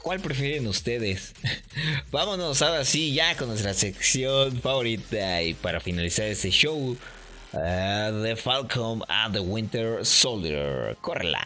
¿Cuál 0.07 0.21
prefieren 0.21 0.65
ustedes? 0.67 1.33
Vámonos 2.11 2.61
ahora 2.61 2.85
sí, 2.85 3.13
ya 3.13 3.35
con 3.35 3.49
nuestra 3.49 3.73
sección 3.73 4.61
favorita. 4.61 5.41
Y 5.43 5.53
para 5.53 5.81
finalizar 5.81 6.27
este 6.27 6.49
show, 6.49 6.95
uh, 7.51 8.23
The 8.23 8.37
Falcon 8.37 9.03
and 9.09 9.33
the 9.33 9.41
Winter 9.41 10.05
Soldier. 10.05 10.95
Córrela. 11.01 11.45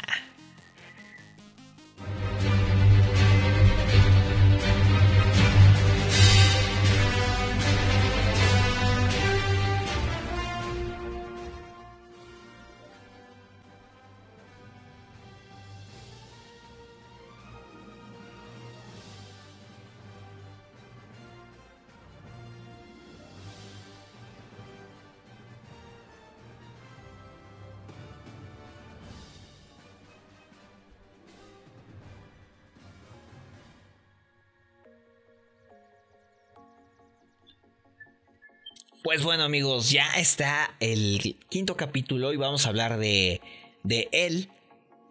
Pues 39.04 39.24
bueno 39.24 39.44
amigos, 39.44 39.90
ya 39.90 40.06
está 40.18 40.76
el 40.80 41.36
quinto 41.50 41.76
capítulo 41.76 42.34
y 42.34 42.38
vamos 42.38 42.66
a 42.66 42.70
hablar 42.70 43.00
de, 43.00 43.42
de 43.82 44.10
él. 44.12 44.50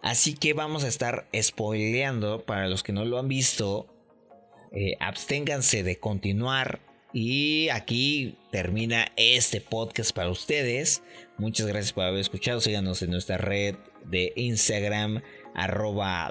Así 0.00 0.34
que 0.34 0.54
vamos 0.54 0.84
a 0.84 0.88
estar 0.88 1.28
spoileando 1.38 2.44
para 2.44 2.68
los 2.68 2.84
que 2.84 2.92
no 2.92 3.04
lo 3.04 3.18
han 3.18 3.26
visto. 3.26 3.88
Eh, 4.72 4.94
absténganse 5.00 5.82
de 5.82 5.98
continuar. 5.98 6.78
Y 7.12 7.68
aquí 7.70 8.36
termina 8.52 9.10
este 9.16 9.60
podcast 9.60 10.14
para 10.14 10.30
ustedes. 10.30 11.02
Muchas 11.36 11.66
gracias 11.66 11.92
por 11.92 12.04
haber 12.04 12.20
escuchado. 12.20 12.60
Síganos 12.60 13.02
en 13.02 13.10
nuestra 13.10 13.38
red 13.38 13.74
de 14.04 14.32
Instagram, 14.36 15.20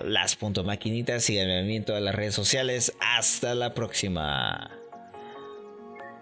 las.maquinitas. 0.06 1.26
Síganme 1.26 1.76
en 1.76 1.84
todas 1.84 2.02
las 2.02 2.16
redes 2.16 2.36
sociales. 2.36 2.94
Hasta 3.02 3.54
la 3.54 3.74
próxima. 3.74 4.79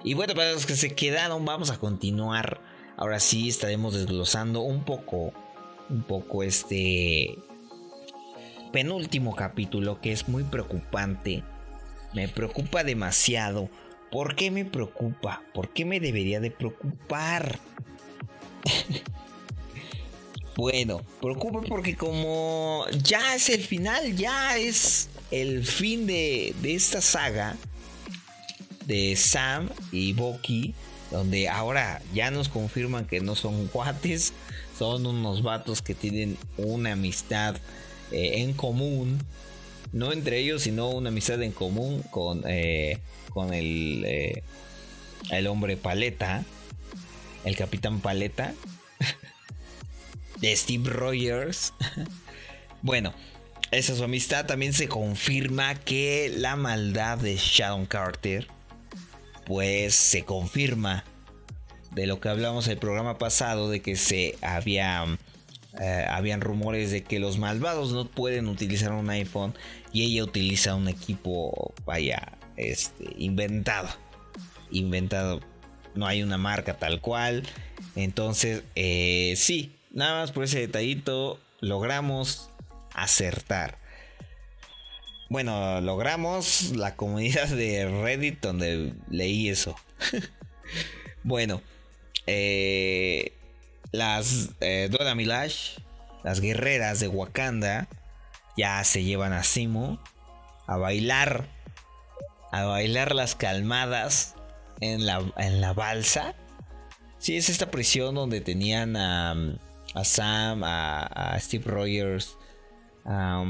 Y 0.04 0.14
bueno, 0.14 0.36
para 0.36 0.52
los 0.52 0.66
que 0.66 0.76
se 0.76 0.94
quedaron, 0.94 1.46
vamos 1.46 1.72
a 1.72 1.78
continuar. 1.78 2.62
Ahora 2.98 3.20
sí 3.20 3.50
estaremos 3.50 3.94
desglosando 3.94 4.62
un 4.62 4.84
poco, 4.84 5.34
un 5.90 6.04
poco 6.04 6.44
este 6.44 7.38
penúltimo 8.72 9.36
capítulo 9.36 10.00
que 10.02 10.12
es 10.12 10.28
muy 10.28 10.44
preocupante. 10.44 11.44
Me 12.14 12.28
preocupa 12.28 12.84
demasiado. 12.84 13.70
¿Por 14.12 14.36
qué 14.36 14.52
me 14.52 14.66
preocupa? 14.66 15.44
¿Por 15.54 15.70
qué 15.70 15.84
me 15.84 16.00
debería 16.00 16.40
de 16.40 16.52
preocupar? 16.52 17.60
bueno, 20.56 21.02
preocupa 21.22 21.62
porque 21.68 21.96
como 21.96 22.86
ya 23.04 23.36
es 23.36 23.50
el 23.50 23.62
final, 23.62 24.16
ya 24.16 24.58
es 24.58 25.10
el 25.32 25.66
fin 25.66 26.08
de, 26.08 26.56
de 26.62 26.76
esta 26.76 27.02
saga 27.02 27.58
de 28.88 29.16
Sam 29.18 29.70
y 29.92 30.14
Bucky, 30.14 30.74
donde 31.12 31.50
ahora 31.50 32.02
ya 32.14 32.32
nos 32.32 32.50
confirman 32.50 33.06
que 33.06 33.20
no 33.20 33.36
son 33.36 33.68
cuates, 33.68 34.34
son 34.78 35.06
unos 35.06 35.44
vatos 35.44 35.82
que 35.82 35.94
tienen 35.94 36.38
una 36.58 36.94
amistad 36.94 37.56
eh, 38.12 38.42
en 38.42 38.54
común, 38.54 39.20
no 39.92 40.14
entre 40.14 40.40
ellos, 40.40 40.64
sino 40.64 40.90
una 40.90 41.10
amistad 41.10 41.42
en 41.44 41.52
común 41.52 42.02
con, 42.12 42.44
eh, 42.48 43.00
con 43.30 43.54
el, 43.54 44.04
eh, 44.06 44.44
el 45.32 45.48
hombre 45.48 45.76
paleta, 45.76 46.46
el 47.44 47.58
capitán 47.58 48.00
paleta, 48.00 48.54
de 50.40 50.56
Steve 50.56 50.90
Rogers. 50.90 51.74
bueno, 52.82 53.14
esa 53.72 53.92
es 53.92 53.98
su 53.98 54.04
amistad. 54.06 54.46
También 54.46 54.72
se 54.74 54.88
confirma 54.88 55.76
que 55.76 56.34
la 56.34 56.56
maldad 56.56 57.18
de 57.18 57.36
Shadow 57.36 57.86
Carter 57.88 58.48
pues 59.48 59.96
se 59.96 60.26
confirma 60.26 61.06
de 61.92 62.06
lo 62.06 62.20
que 62.20 62.28
hablamos 62.28 62.68
el 62.68 62.78
programa 62.78 63.18
pasado, 63.18 63.70
de 63.70 63.82
que 63.82 63.96
se 63.96 64.38
había, 64.42 65.06
eh, 65.80 66.06
habían 66.10 66.42
rumores 66.42 66.92
de 66.92 67.04
que 67.04 67.20
los 67.20 67.40
malvados 67.40 67.94
no 67.94 68.06
pueden 68.06 68.48
utilizar 68.50 68.92
un 68.92 69.10
iPhone 69.10 69.56
y 69.94 70.04
ella 70.04 70.26
utiliza 70.26 70.76
un 70.76 70.90
equipo, 70.90 71.74
vaya, 71.86 72.34
este, 72.58 73.06
inventado. 73.18 73.88
Inventado. 74.70 75.40
No 75.96 76.06
hay 76.08 76.24
una 76.24 76.38
marca 76.38 76.78
tal 76.78 77.00
cual. 77.00 77.44
Entonces, 77.96 78.64
eh, 78.76 79.34
sí, 79.38 79.72
nada 79.92 80.20
más 80.20 80.34
por 80.34 80.44
ese 80.44 80.60
detallito 80.60 81.40
logramos 81.62 82.50
acertar. 82.94 83.80
Bueno, 85.30 85.82
logramos 85.82 86.72
la 86.76 86.96
comunidad 86.96 87.48
de 87.50 87.86
Reddit 87.86 88.40
donde 88.42 88.94
leí 89.10 89.50
eso. 89.50 89.76
bueno, 91.24 91.62
eh, 92.28 93.34
las 93.92 94.52
eh, 94.62 94.88
Dora 94.90 95.16
Milash, 95.16 95.80
las 96.24 96.40
guerreras 96.40 97.00
de 97.00 97.10
Wakanda, 97.10 97.90
ya 98.56 98.84
se 98.86 99.04
llevan 99.04 99.34
a 99.34 99.44
Simo 99.44 100.00
a 100.66 100.78
bailar, 100.78 101.46
a 102.52 102.66
bailar 102.66 103.16
las 103.16 103.36
calmadas 103.36 104.36
en 104.80 105.06
la, 105.06 105.22
en 105.38 105.62
la 105.62 105.74
balsa. 105.74 106.36
Sí, 107.18 107.36
es 107.36 107.50
esta 107.50 107.72
prisión 107.72 108.16
donde 108.16 108.42
tenían 108.42 108.96
a, 108.96 109.32
a 109.94 110.04
Sam, 110.04 110.64
a, 110.64 111.38
Steve 111.40 111.66
Rogers, 111.66 112.38
a... 113.06 113.44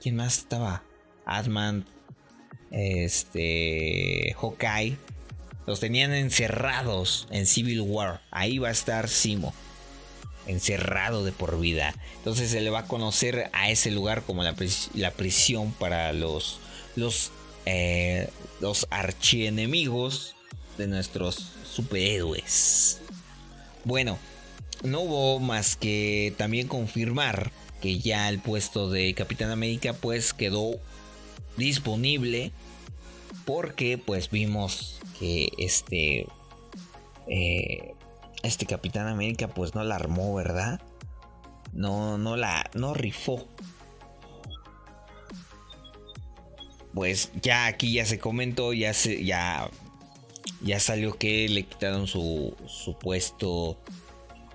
¿Quién 0.00 0.16
más 0.16 0.38
estaba? 0.38 0.82
Adman, 1.24 1.84
este, 2.70 4.34
Hawkeye. 4.40 4.96
Los 5.66 5.80
tenían 5.80 6.14
encerrados 6.14 7.26
en 7.30 7.46
Civil 7.46 7.82
War. 7.82 8.22
Ahí 8.30 8.58
va 8.58 8.68
a 8.68 8.72
estar 8.72 9.08
Simo. 9.08 9.52
Encerrado 10.46 11.24
de 11.24 11.32
por 11.32 11.60
vida. 11.60 11.94
Entonces 12.16 12.50
se 12.50 12.60
le 12.60 12.70
va 12.70 12.80
a 12.80 12.86
conocer 12.86 13.50
a 13.52 13.70
ese 13.70 13.90
lugar 13.90 14.22
como 14.22 14.42
la, 14.42 14.54
prisión 14.54 15.72
para 15.72 16.12
los, 16.12 16.58
los, 16.96 17.32
eh, 17.66 18.30
los 18.60 18.86
archienemigos 18.90 20.36
de 20.78 20.86
nuestros 20.86 21.52
superhéroes. 21.70 23.00
Bueno, 23.84 24.18
no 24.82 25.00
hubo 25.00 25.40
más 25.40 25.76
que 25.76 26.32
también 26.38 26.68
confirmar 26.68 27.52
que 27.80 27.98
ya 27.98 28.28
el 28.28 28.40
puesto 28.40 28.90
de 28.90 29.14
Capitán 29.14 29.50
América 29.50 29.92
pues 29.92 30.32
quedó 30.34 30.80
disponible 31.56 32.52
porque 33.44 33.98
pues 33.98 34.30
vimos 34.30 35.00
que 35.18 35.50
este 35.58 36.26
eh, 37.26 37.94
este 38.42 38.66
Capitán 38.66 39.06
América 39.08 39.48
pues 39.48 39.74
no 39.74 39.82
la 39.84 39.96
armó 39.96 40.34
verdad 40.34 40.80
no 41.72 42.18
no 42.18 42.36
la 42.36 42.68
no 42.74 42.94
rifó. 42.94 43.46
Pues 46.94 47.30
ya 47.40 47.66
aquí 47.66 47.92
ya 47.92 48.04
se 48.06 48.18
comentó 48.18 48.72
ya 48.72 48.92
se 48.94 49.24
ya 49.24 49.70
ya 50.60 50.80
salió 50.80 51.16
que 51.16 51.48
le 51.48 51.64
quitaron 51.64 52.06
su, 52.06 52.56
su 52.66 52.98
puesto 52.98 53.78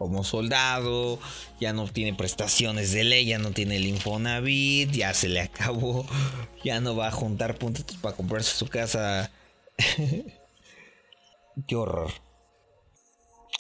como 0.04 0.24
soldado, 0.26 1.18
ya 1.62 1.72
no 1.72 1.88
tiene 1.88 2.14
prestaciones 2.14 2.92
de 2.92 3.06
ley, 3.06 3.26
ya 3.26 3.38
no 3.38 3.52
tiene 3.52 3.78
el 3.78 3.86
Infonavit, 3.86 4.92
ya 4.92 5.14
se 5.14 5.30
le 5.30 5.40
acabó, 5.40 6.06
ya 6.64 6.82
no 6.82 6.96
va 6.96 7.08
a 7.08 7.12
juntar 7.12 7.58
puntos 7.58 7.86
para 8.02 8.16
comprarse 8.16 8.56
su 8.56 8.68
casa. 8.68 9.32
Qué 11.68 11.76
horror. 11.76 12.12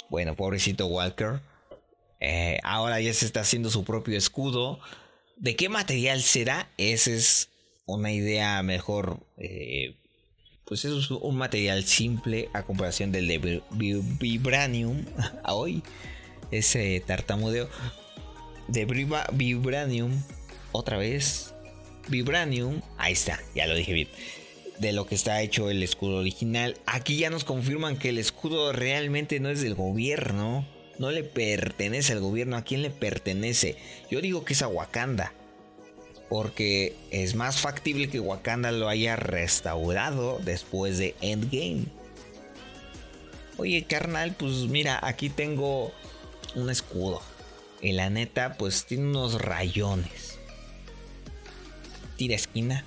Bueno, 0.09 0.35
pobrecito 0.35 0.87
Walker. 0.87 1.39
Eh, 2.19 2.59
ahora 2.63 2.99
ya 2.99 3.13
se 3.13 3.25
está 3.25 3.39
haciendo 3.41 3.69
su 3.69 3.85
propio 3.85 4.17
escudo. 4.17 4.79
¿De 5.37 5.55
qué 5.55 5.69
material 5.69 6.21
será? 6.21 6.69
Esa 6.77 7.11
es 7.11 7.49
una 7.85 8.11
idea 8.11 8.61
mejor. 8.63 9.25
Eh, 9.37 9.95
pues 10.65 10.85
es 10.85 11.09
un 11.09 11.35
material 11.35 11.83
simple 11.83 12.49
a 12.53 12.63
comparación 12.63 13.11
del 13.11 13.27
de 13.27 13.61
Vibranium. 13.71 15.05
hoy 15.45 15.83
ese 16.57 17.01
tartamudeo. 17.05 17.69
De 18.67 18.85
Vibranium. 19.31 20.21
Otra 20.71 20.97
vez. 20.97 21.53
Vibranium. 22.07 22.81
Ahí 22.97 23.13
está, 23.13 23.39
ya 23.55 23.67
lo 23.67 23.75
dije 23.75 23.93
bien 23.93 24.07
de 24.79 24.91
lo 24.91 25.05
que 25.07 25.15
está 25.15 25.41
hecho 25.41 25.69
el 25.69 25.83
escudo 25.83 26.17
original. 26.17 26.77
Aquí 26.85 27.17
ya 27.17 27.29
nos 27.29 27.43
confirman 27.43 27.97
que 27.97 28.09
el 28.09 28.17
escudo 28.17 28.73
realmente 28.73 29.39
no 29.39 29.49
es 29.49 29.61
del 29.61 29.75
gobierno. 29.75 30.67
No 30.99 31.11
le 31.11 31.23
pertenece 31.23 32.13
al 32.13 32.19
gobierno. 32.19 32.57
¿A 32.57 32.63
quién 32.63 32.81
le 32.81 32.89
pertenece? 32.89 33.77
Yo 34.11 34.21
digo 34.21 34.43
que 34.43 34.53
es 34.53 34.61
a 34.61 34.67
Wakanda. 34.67 35.33
Porque 36.29 36.95
es 37.11 37.35
más 37.35 37.61
factible 37.61 38.09
que 38.09 38.19
Wakanda 38.19 38.71
lo 38.71 38.89
haya 38.89 39.15
restaurado 39.15 40.39
después 40.43 40.97
de 40.97 41.15
Endgame. 41.21 41.85
Oye, 43.57 43.83
carnal, 43.83 44.35
pues 44.37 44.53
mira, 44.67 44.99
aquí 45.01 45.29
tengo 45.29 45.91
un 46.55 46.69
escudo. 46.69 47.21
Y 47.81 47.91
la 47.91 48.09
neta, 48.09 48.55
pues 48.57 48.85
tiene 48.85 49.05
unos 49.05 49.41
rayones. 49.41 50.37
Tira 52.17 52.35
esquina. 52.35 52.85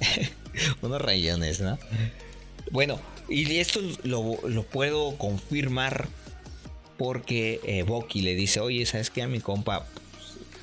unos 0.82 1.00
rayones, 1.00 1.60
¿no? 1.60 1.78
Bueno, 2.70 2.98
y 3.28 3.56
esto 3.58 3.80
lo, 4.02 4.38
puedo 4.70 5.16
confirmar 5.18 6.08
porque 6.96 7.60
eh, 7.64 7.82
Boki 7.82 8.22
le 8.22 8.34
dice, 8.34 8.60
oye, 8.60 8.86
¿sabes 8.86 9.10
qué? 9.10 9.22
A 9.22 9.28
mi 9.28 9.40
compa 9.40 9.86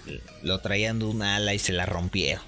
pues, 0.05 0.21
lo 0.41 0.59
traían 0.59 0.99
de 0.99 1.05
una 1.05 1.35
ala 1.35 1.53
y 1.53 1.59
se 1.59 1.73
la 1.73 1.85
rompieron. 1.85 2.43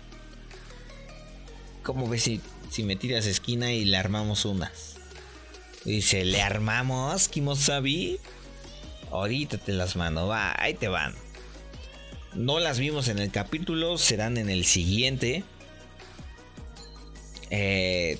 ¿Cómo 1.83 2.09
ves 2.09 2.23
si, 2.23 2.41
si 2.71 2.83
me 2.83 2.95
tiras 2.95 3.27
esquina 3.27 3.71
y 3.71 3.85
le 3.85 3.97
armamos 3.97 4.45
unas? 4.45 4.95
Dice, 5.83 6.25
¿le 6.25 6.41
armamos, 6.41 7.27
Kimosabi? 7.27 8.19
Ahorita 9.11 9.57
te 9.57 9.71
las 9.71 9.95
mando, 9.95 10.27
va, 10.27 10.55
ahí 10.57 10.73
te 10.73 10.87
van. 10.87 11.13
No 12.33 12.59
las 12.59 12.79
vimos 12.79 13.07
en 13.07 13.19
el 13.19 13.31
capítulo, 13.31 13.97
serán 13.97 14.37
en 14.37 14.49
el 14.49 14.65
siguiente. 14.65 15.43
Eh, 17.49 18.17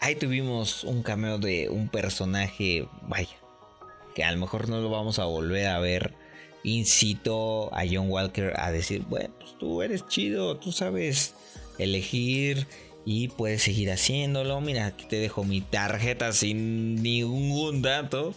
ahí 0.00 0.14
tuvimos 0.14 0.84
un 0.84 1.02
cameo 1.02 1.38
de 1.38 1.68
un 1.68 1.88
personaje, 1.88 2.88
vaya, 3.02 3.36
que 4.14 4.24
a 4.24 4.32
lo 4.32 4.38
mejor 4.38 4.68
no 4.68 4.80
lo 4.80 4.88
vamos 4.88 5.18
a 5.18 5.24
volver 5.24 5.66
a 5.66 5.78
ver. 5.78 6.14
Incito 6.62 7.74
a 7.74 7.84
John 7.90 8.10
Walker 8.10 8.52
a 8.56 8.70
decir, 8.70 9.02
bueno, 9.08 9.34
pues 9.38 9.56
tú 9.58 9.82
eres 9.82 10.06
chido, 10.08 10.58
tú 10.58 10.72
sabes 10.72 11.34
elegir 11.78 12.66
y 13.04 13.28
puedes 13.28 13.62
seguir 13.62 13.90
haciéndolo. 13.90 14.60
Mira, 14.60 14.86
aquí 14.86 15.06
te 15.06 15.16
dejo 15.16 15.44
mi 15.44 15.60
tarjeta 15.60 16.32
sin 16.32 17.02
ningún 17.02 17.82
dato 17.82 18.34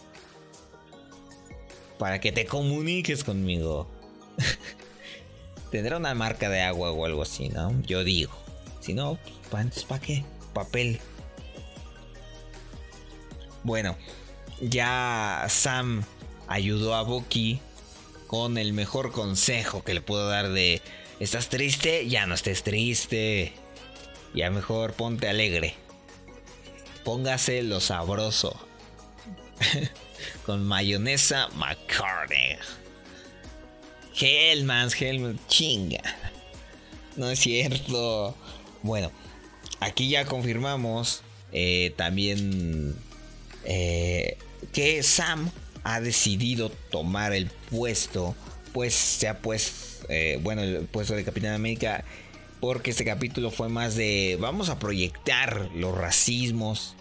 para 1.97 2.19
que 2.19 2.31
te 2.31 2.45
comuniques 2.45 3.23
conmigo. 3.23 3.87
Tendrá 5.71 5.97
una 5.97 6.13
marca 6.13 6.49
de 6.49 6.61
agua 6.61 6.91
o 6.91 7.05
algo 7.05 7.21
así, 7.21 7.49
¿no? 7.49 7.73
Yo 7.81 8.03
digo. 8.03 8.33
Si 8.79 8.93
no, 8.93 9.17
pues, 9.49 9.83
¿para 9.85 10.01
qué? 10.01 10.23
Papel. 10.53 10.99
Bueno, 13.63 13.95
ya 14.61 15.45
Sam 15.49 16.03
ayudó 16.47 16.95
a 16.95 17.03
Bucky 17.03 17.59
con 18.27 18.57
el 18.57 18.73
mejor 18.73 19.11
consejo 19.11 19.83
que 19.83 19.93
le 19.93 20.01
puedo 20.01 20.27
dar 20.27 20.49
de 20.49 20.81
¿Estás 21.19 21.47
triste? 21.47 22.07
Ya 22.09 22.25
no 22.25 22.35
estés 22.35 22.63
triste. 22.63 23.53
Ya 24.33 24.49
mejor 24.49 24.93
ponte 24.93 25.29
alegre. 25.29 25.75
Póngase 27.05 27.63
lo 27.63 27.79
sabroso. 27.79 28.59
con 30.45 30.65
mayonesa 30.65 31.47
McCartney. 31.55 32.57
Hellmans, 34.19 34.99
Hellmans, 35.01 35.47
chinga. 35.47 36.01
No 37.15 37.29
es 37.29 37.39
cierto. 37.39 38.35
Bueno, 38.81 39.11
aquí 39.79 40.09
ya 40.09 40.25
confirmamos 40.25 41.23
eh, 41.51 41.93
también 41.95 42.95
eh, 43.65 44.37
que 44.71 45.03
Sam 45.03 45.51
ha 45.83 45.99
decidido 45.99 46.69
tomar 46.69 47.33
el 47.33 47.47
puesto, 47.69 48.35
pues 48.73 48.93
se 48.93 49.27
ha 49.27 49.39
puesto, 49.39 50.05
eh, 50.09 50.39
bueno, 50.41 50.63
el 50.63 50.85
puesto 50.85 51.13
de 51.13 51.23
Capitán 51.23 51.53
América, 51.53 52.03
porque 52.59 52.91
este 52.91 53.05
capítulo 53.05 53.51
fue 53.51 53.69
más 53.69 53.95
de, 53.95 54.37
vamos 54.39 54.69
a 54.69 54.79
proyectar 54.79 55.69
los 55.75 55.95
racismos, 55.95 56.95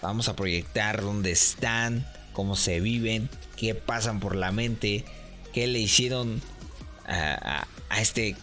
vamos 0.00 0.28
a 0.28 0.36
proyectar 0.36 1.02
dónde 1.02 1.32
están, 1.32 2.06
cómo 2.32 2.56
se 2.56 2.80
viven, 2.80 3.28
qué 3.56 3.74
pasan 3.74 4.20
por 4.20 4.36
la 4.36 4.52
mente, 4.52 5.04
qué 5.52 5.66
le 5.66 5.78
hicieron 5.78 6.40
a, 7.06 7.66
este, 7.98 8.36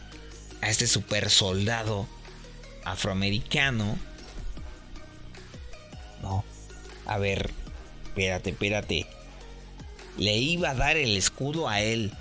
a 0.61 0.69
este 0.69 0.88
super 0.88 1.29
soldado 1.29 2.07
afroamericano. 2.83 3.97
No. 6.21 6.43
A 7.05 7.17
ver, 7.17 7.51
espérate, 8.05 8.49
espérate. 8.51 9.07
Le 10.17 10.38
iba 10.38 10.71
a 10.71 10.75
dar 10.75 10.97
el 10.97 11.15
escudo 11.15 11.69
a 11.69 11.81
él. 11.81 12.11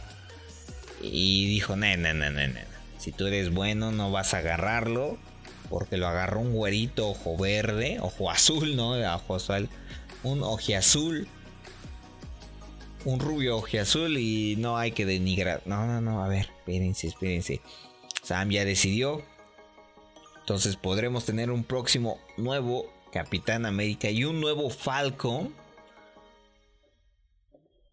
Y 1.03 1.47
dijo, 1.47 1.77
no, 1.77 1.97
no, 1.97 2.15
no, 2.15 2.31
no, 2.31 2.61
Si 2.99 3.13
tú 3.13 3.27
eres 3.27 3.53
bueno, 3.53 3.91
no 3.93 4.11
vas 4.11 4.35
a 4.35 4.39
agarrarlo. 4.39 5.19
Porque 5.69 5.97
lo 5.97 6.07
agarró 6.07 6.41
un 6.41 6.53
güerito 6.53 7.09
ojo 7.09 7.37
verde, 7.37 7.99
ojo 8.01 8.31
azul, 8.31 8.77
¿no? 8.77 8.93
Ojo 9.15 9.35
azul. 9.35 9.69
Un 10.23 10.45
azul 10.77 11.29
Un 13.07 13.21
rubio 13.21 13.59
ojo 13.59 13.79
azul 13.81 14.19
y 14.19 14.57
no 14.57 14.77
hay 14.77 14.91
que 14.91 15.07
denigrar. 15.07 15.63
No, 15.65 15.87
no, 15.87 16.01
no, 16.01 16.25
a 16.25 16.29
ver, 16.29 16.51
espérense, 16.59 17.07
espérense. 17.07 17.61
Sam 18.25 18.51
ya 18.51 18.65
decidió. 18.65 19.23
Entonces 20.41 20.75
podremos 20.75 21.25
tener 21.25 21.53
un 21.53 21.63
próximo 21.63 22.19
nuevo 22.37 22.93
Capitán 23.13 23.65
América 23.65 24.11
y 24.11 24.25
un 24.25 24.41
nuevo 24.41 24.71
Falcon. 24.71 25.55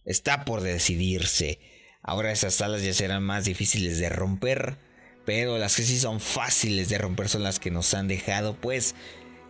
Está 0.04 0.46
por 0.46 0.62
decidirse. 0.62 1.60
Ahora 2.02 2.32
esas 2.32 2.60
alas 2.62 2.82
ya 2.82 2.96
serán 2.96 3.22
más 3.22 3.46
difíciles 3.46 4.00
de 4.00 4.10
romper. 4.10 4.80
Pero 5.26 5.60
las 5.60 5.76
que 5.76 5.84
sí 5.84 6.00
son 6.00 6.22
fáciles 6.22 6.90
de 6.90 6.98
romper 6.98 7.30
son 7.30 7.44
las 7.44 7.60
que 7.60 7.70
nos 7.70 7.94
han 7.94 8.08
dejado. 8.08 8.56
Pues 8.56 8.96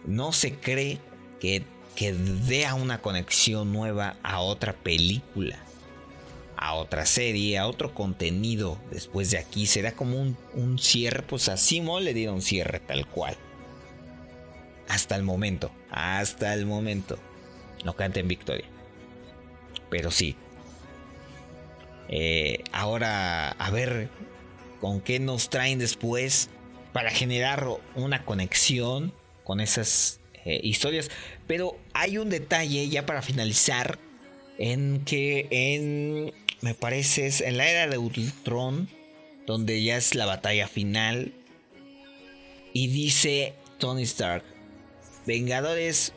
no 0.05 0.34
se 0.34 0.55
cree 0.55 0.99
que, 1.39 1.64
que 1.95 2.13
dé 2.13 2.65
una 2.75 3.01
conexión 3.01 3.71
nueva 3.71 4.17
a 4.23 4.39
otra 4.39 4.73
película 4.73 5.63
a 6.63 6.75
otra 6.75 7.05
serie, 7.05 7.57
a 7.57 7.67
otro 7.67 7.93
contenido 7.93 8.79
después 8.89 9.31
de 9.31 9.37
aquí. 9.37 9.65
Será 9.65 9.91
como 9.91 10.33
un, 10.53 10.79
cierre, 10.79 11.21
pues 11.21 11.49
a 11.49 11.57
Simo 11.57 11.99
le 11.99 12.13
dieron 12.13 12.41
cierre 12.41 12.79
tal 12.79 13.05
cual. 13.05 13.35
Hasta 14.87 15.17
el 15.17 15.23
momento, 15.23 15.71
hasta 15.91 16.53
el 16.53 16.65
momento. 16.65 17.19
No 17.83 17.95
en 17.97 18.27
victoria. 18.29 18.65
Pero 19.89 20.09
sí. 20.09 20.37
Eh, 22.07 22.63
ahora, 22.71 23.49
a 23.49 23.69
ver 23.69 24.07
con 24.79 25.01
qué 25.01 25.19
nos 25.19 25.49
traen 25.49 25.79
después 25.79 26.49
para 26.93 27.11
generar 27.11 27.67
una 27.93 28.23
conexión 28.23 29.11
con 29.43 29.59
esas 29.59 30.21
eh, 30.45 30.59
historias. 30.63 31.09
Pero 31.47 31.77
hay 31.93 32.17
un 32.17 32.29
detalle 32.29 32.87
ya 32.89 33.05
para 33.05 33.21
finalizar 33.21 33.99
en 34.57 35.03
que 35.05 35.47
en 35.49 36.33
me 36.63 36.73
parece, 36.73 37.27
es 37.27 37.41
en 37.41 37.57
la 37.57 37.69
era 37.69 37.87
de 37.87 37.97
Ultron, 37.97 38.87
donde 39.45 39.83
ya 39.83 39.97
es 39.97 40.15
la 40.15 40.25
batalla 40.25 40.69
final. 40.69 41.33
Y 42.71 42.87
dice 42.87 43.53
Tony 43.79 44.03
Stark, 44.03 44.45
Vengadores, 45.25 46.13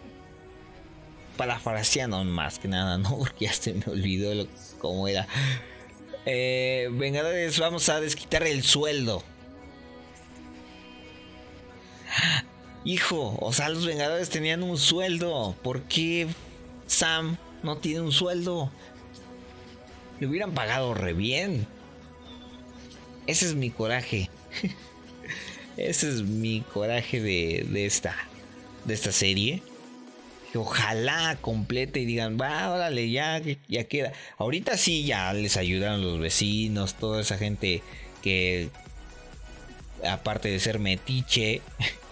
parafraseando 1.36 2.22
más 2.22 2.60
que 2.60 2.68
nada, 2.68 2.96
¿no? 2.96 3.18
Porque 3.18 3.46
ya 3.46 3.52
se 3.52 3.74
me 3.74 3.84
olvidó 3.86 4.46
cómo 4.78 5.08
era. 5.08 5.26
Eh, 6.26 6.90
Vengadores, 6.92 7.58
vamos 7.58 7.88
a 7.88 8.00
desquitar 8.00 8.44
el 8.44 8.62
sueldo. 8.62 9.24
Hijo, 12.86 13.36
o 13.40 13.52
sea, 13.52 13.68
los 13.68 13.84
Vengadores 13.84 14.30
tenían 14.30 14.62
un 14.62 14.78
sueldo. 14.78 15.56
¿Por 15.64 15.82
qué 15.82 16.28
Sam 16.86 17.36
no 17.64 17.78
tiene 17.78 18.00
un 18.00 18.12
sueldo? 18.12 18.70
Le 20.20 20.28
hubieran 20.28 20.54
pagado 20.54 20.94
re 20.94 21.12
bien. 21.12 21.66
Ese 23.26 23.46
es 23.46 23.56
mi 23.56 23.70
coraje. 23.70 24.30
Ese 25.76 26.08
es 26.10 26.22
mi 26.22 26.60
coraje 26.60 27.20
de, 27.20 27.84
esta, 27.84 28.14
de 28.84 28.94
esta 28.94 29.10
serie. 29.10 29.64
que 30.52 30.58
ojalá 30.58 31.36
complete 31.40 31.98
y 31.98 32.04
digan, 32.04 32.38
va, 32.40 32.70
órale, 32.72 33.10
ya, 33.10 33.42
ya 33.66 33.82
queda. 33.82 34.12
Ahorita 34.38 34.76
sí 34.76 35.04
ya 35.04 35.32
les 35.32 35.56
ayudaron 35.56 36.02
los 36.02 36.20
vecinos, 36.20 36.94
toda 36.94 37.20
esa 37.20 37.36
gente 37.36 37.82
que 38.22 38.70
aparte 40.08 40.50
de 40.50 40.60
ser 40.60 40.78
metiche, 40.78 41.62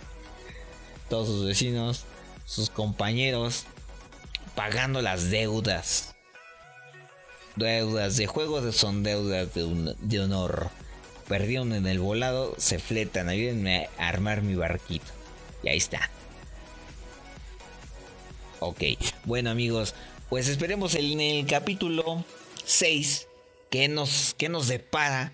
todos 1.14 1.28
sus 1.28 1.46
vecinos, 1.46 2.02
sus 2.44 2.70
compañeros, 2.70 3.66
pagando 4.56 5.00
las 5.00 5.30
deudas. 5.30 6.12
Deudas 7.54 8.16
de 8.16 8.26
juegos 8.26 8.74
son 8.74 9.04
deudas 9.04 9.54
de, 9.54 9.94
de 10.00 10.20
honor. 10.20 10.70
Perdieron 11.28 11.72
en 11.72 11.86
el 11.86 12.00
volado, 12.00 12.56
se 12.58 12.80
fletan, 12.80 13.28
ayúdenme 13.28 13.88
a 13.96 14.08
armar 14.08 14.42
mi 14.42 14.56
barquito. 14.56 15.06
Y 15.62 15.68
ahí 15.68 15.76
está. 15.76 16.10
Ok, 18.58 18.82
bueno 19.22 19.50
amigos, 19.50 19.94
pues 20.28 20.48
esperemos 20.48 20.96
en 20.96 21.20
el 21.20 21.46
capítulo 21.46 22.24
6 22.64 23.28
que 23.70 23.86
nos, 23.86 24.34
que 24.36 24.48
nos 24.48 24.66
depara. 24.66 25.32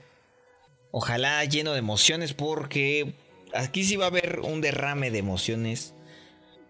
Ojalá 0.91 1.43
lleno 1.47 1.73
de 1.73 1.79
emociones 1.79 2.35
porque 2.35 3.15
aquí 3.55 3.85
sí 3.85 3.97
va 3.97 4.07
a 4.07 4.09
haber 4.09 4.41
un 4.41 4.61
derrame 4.61 5.11
de 5.11 5.19
emociones. 5.19 5.95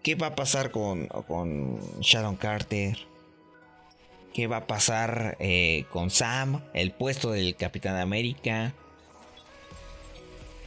¿Qué 0.03 0.15
va 0.15 0.27
a 0.27 0.35
pasar 0.35 0.71
con, 0.71 1.07
con 1.07 1.79
Sharon 2.01 2.35
Carter? 2.35 2.97
¿Qué 4.33 4.47
va 4.47 4.57
a 4.57 4.67
pasar 4.67 5.37
eh, 5.39 5.85
con 5.91 6.09
Sam? 6.09 6.63
El 6.73 6.91
puesto 6.91 7.31
del 7.31 7.55
Capitán 7.55 7.97
América. 7.97 8.73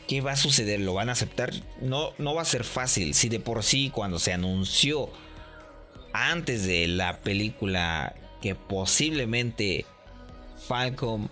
¿Qué 0.06 0.20
va 0.20 0.32
a 0.32 0.36
suceder? 0.36 0.80
¿Lo 0.80 0.94
van 0.94 1.08
a 1.08 1.12
aceptar? 1.12 1.52
No, 1.80 2.12
no 2.18 2.34
va 2.34 2.42
a 2.42 2.46
ser 2.46 2.64
fácil. 2.64 3.14
Si 3.14 3.28
de 3.28 3.40
por 3.40 3.62
sí 3.62 3.90
cuando 3.90 4.18
se 4.18 4.32
anunció 4.32 5.10
antes 6.12 6.66
de 6.66 6.86
la 6.86 7.18
película 7.20 8.14
que 8.40 8.54
posiblemente 8.54 9.86
Falcon 10.68 11.30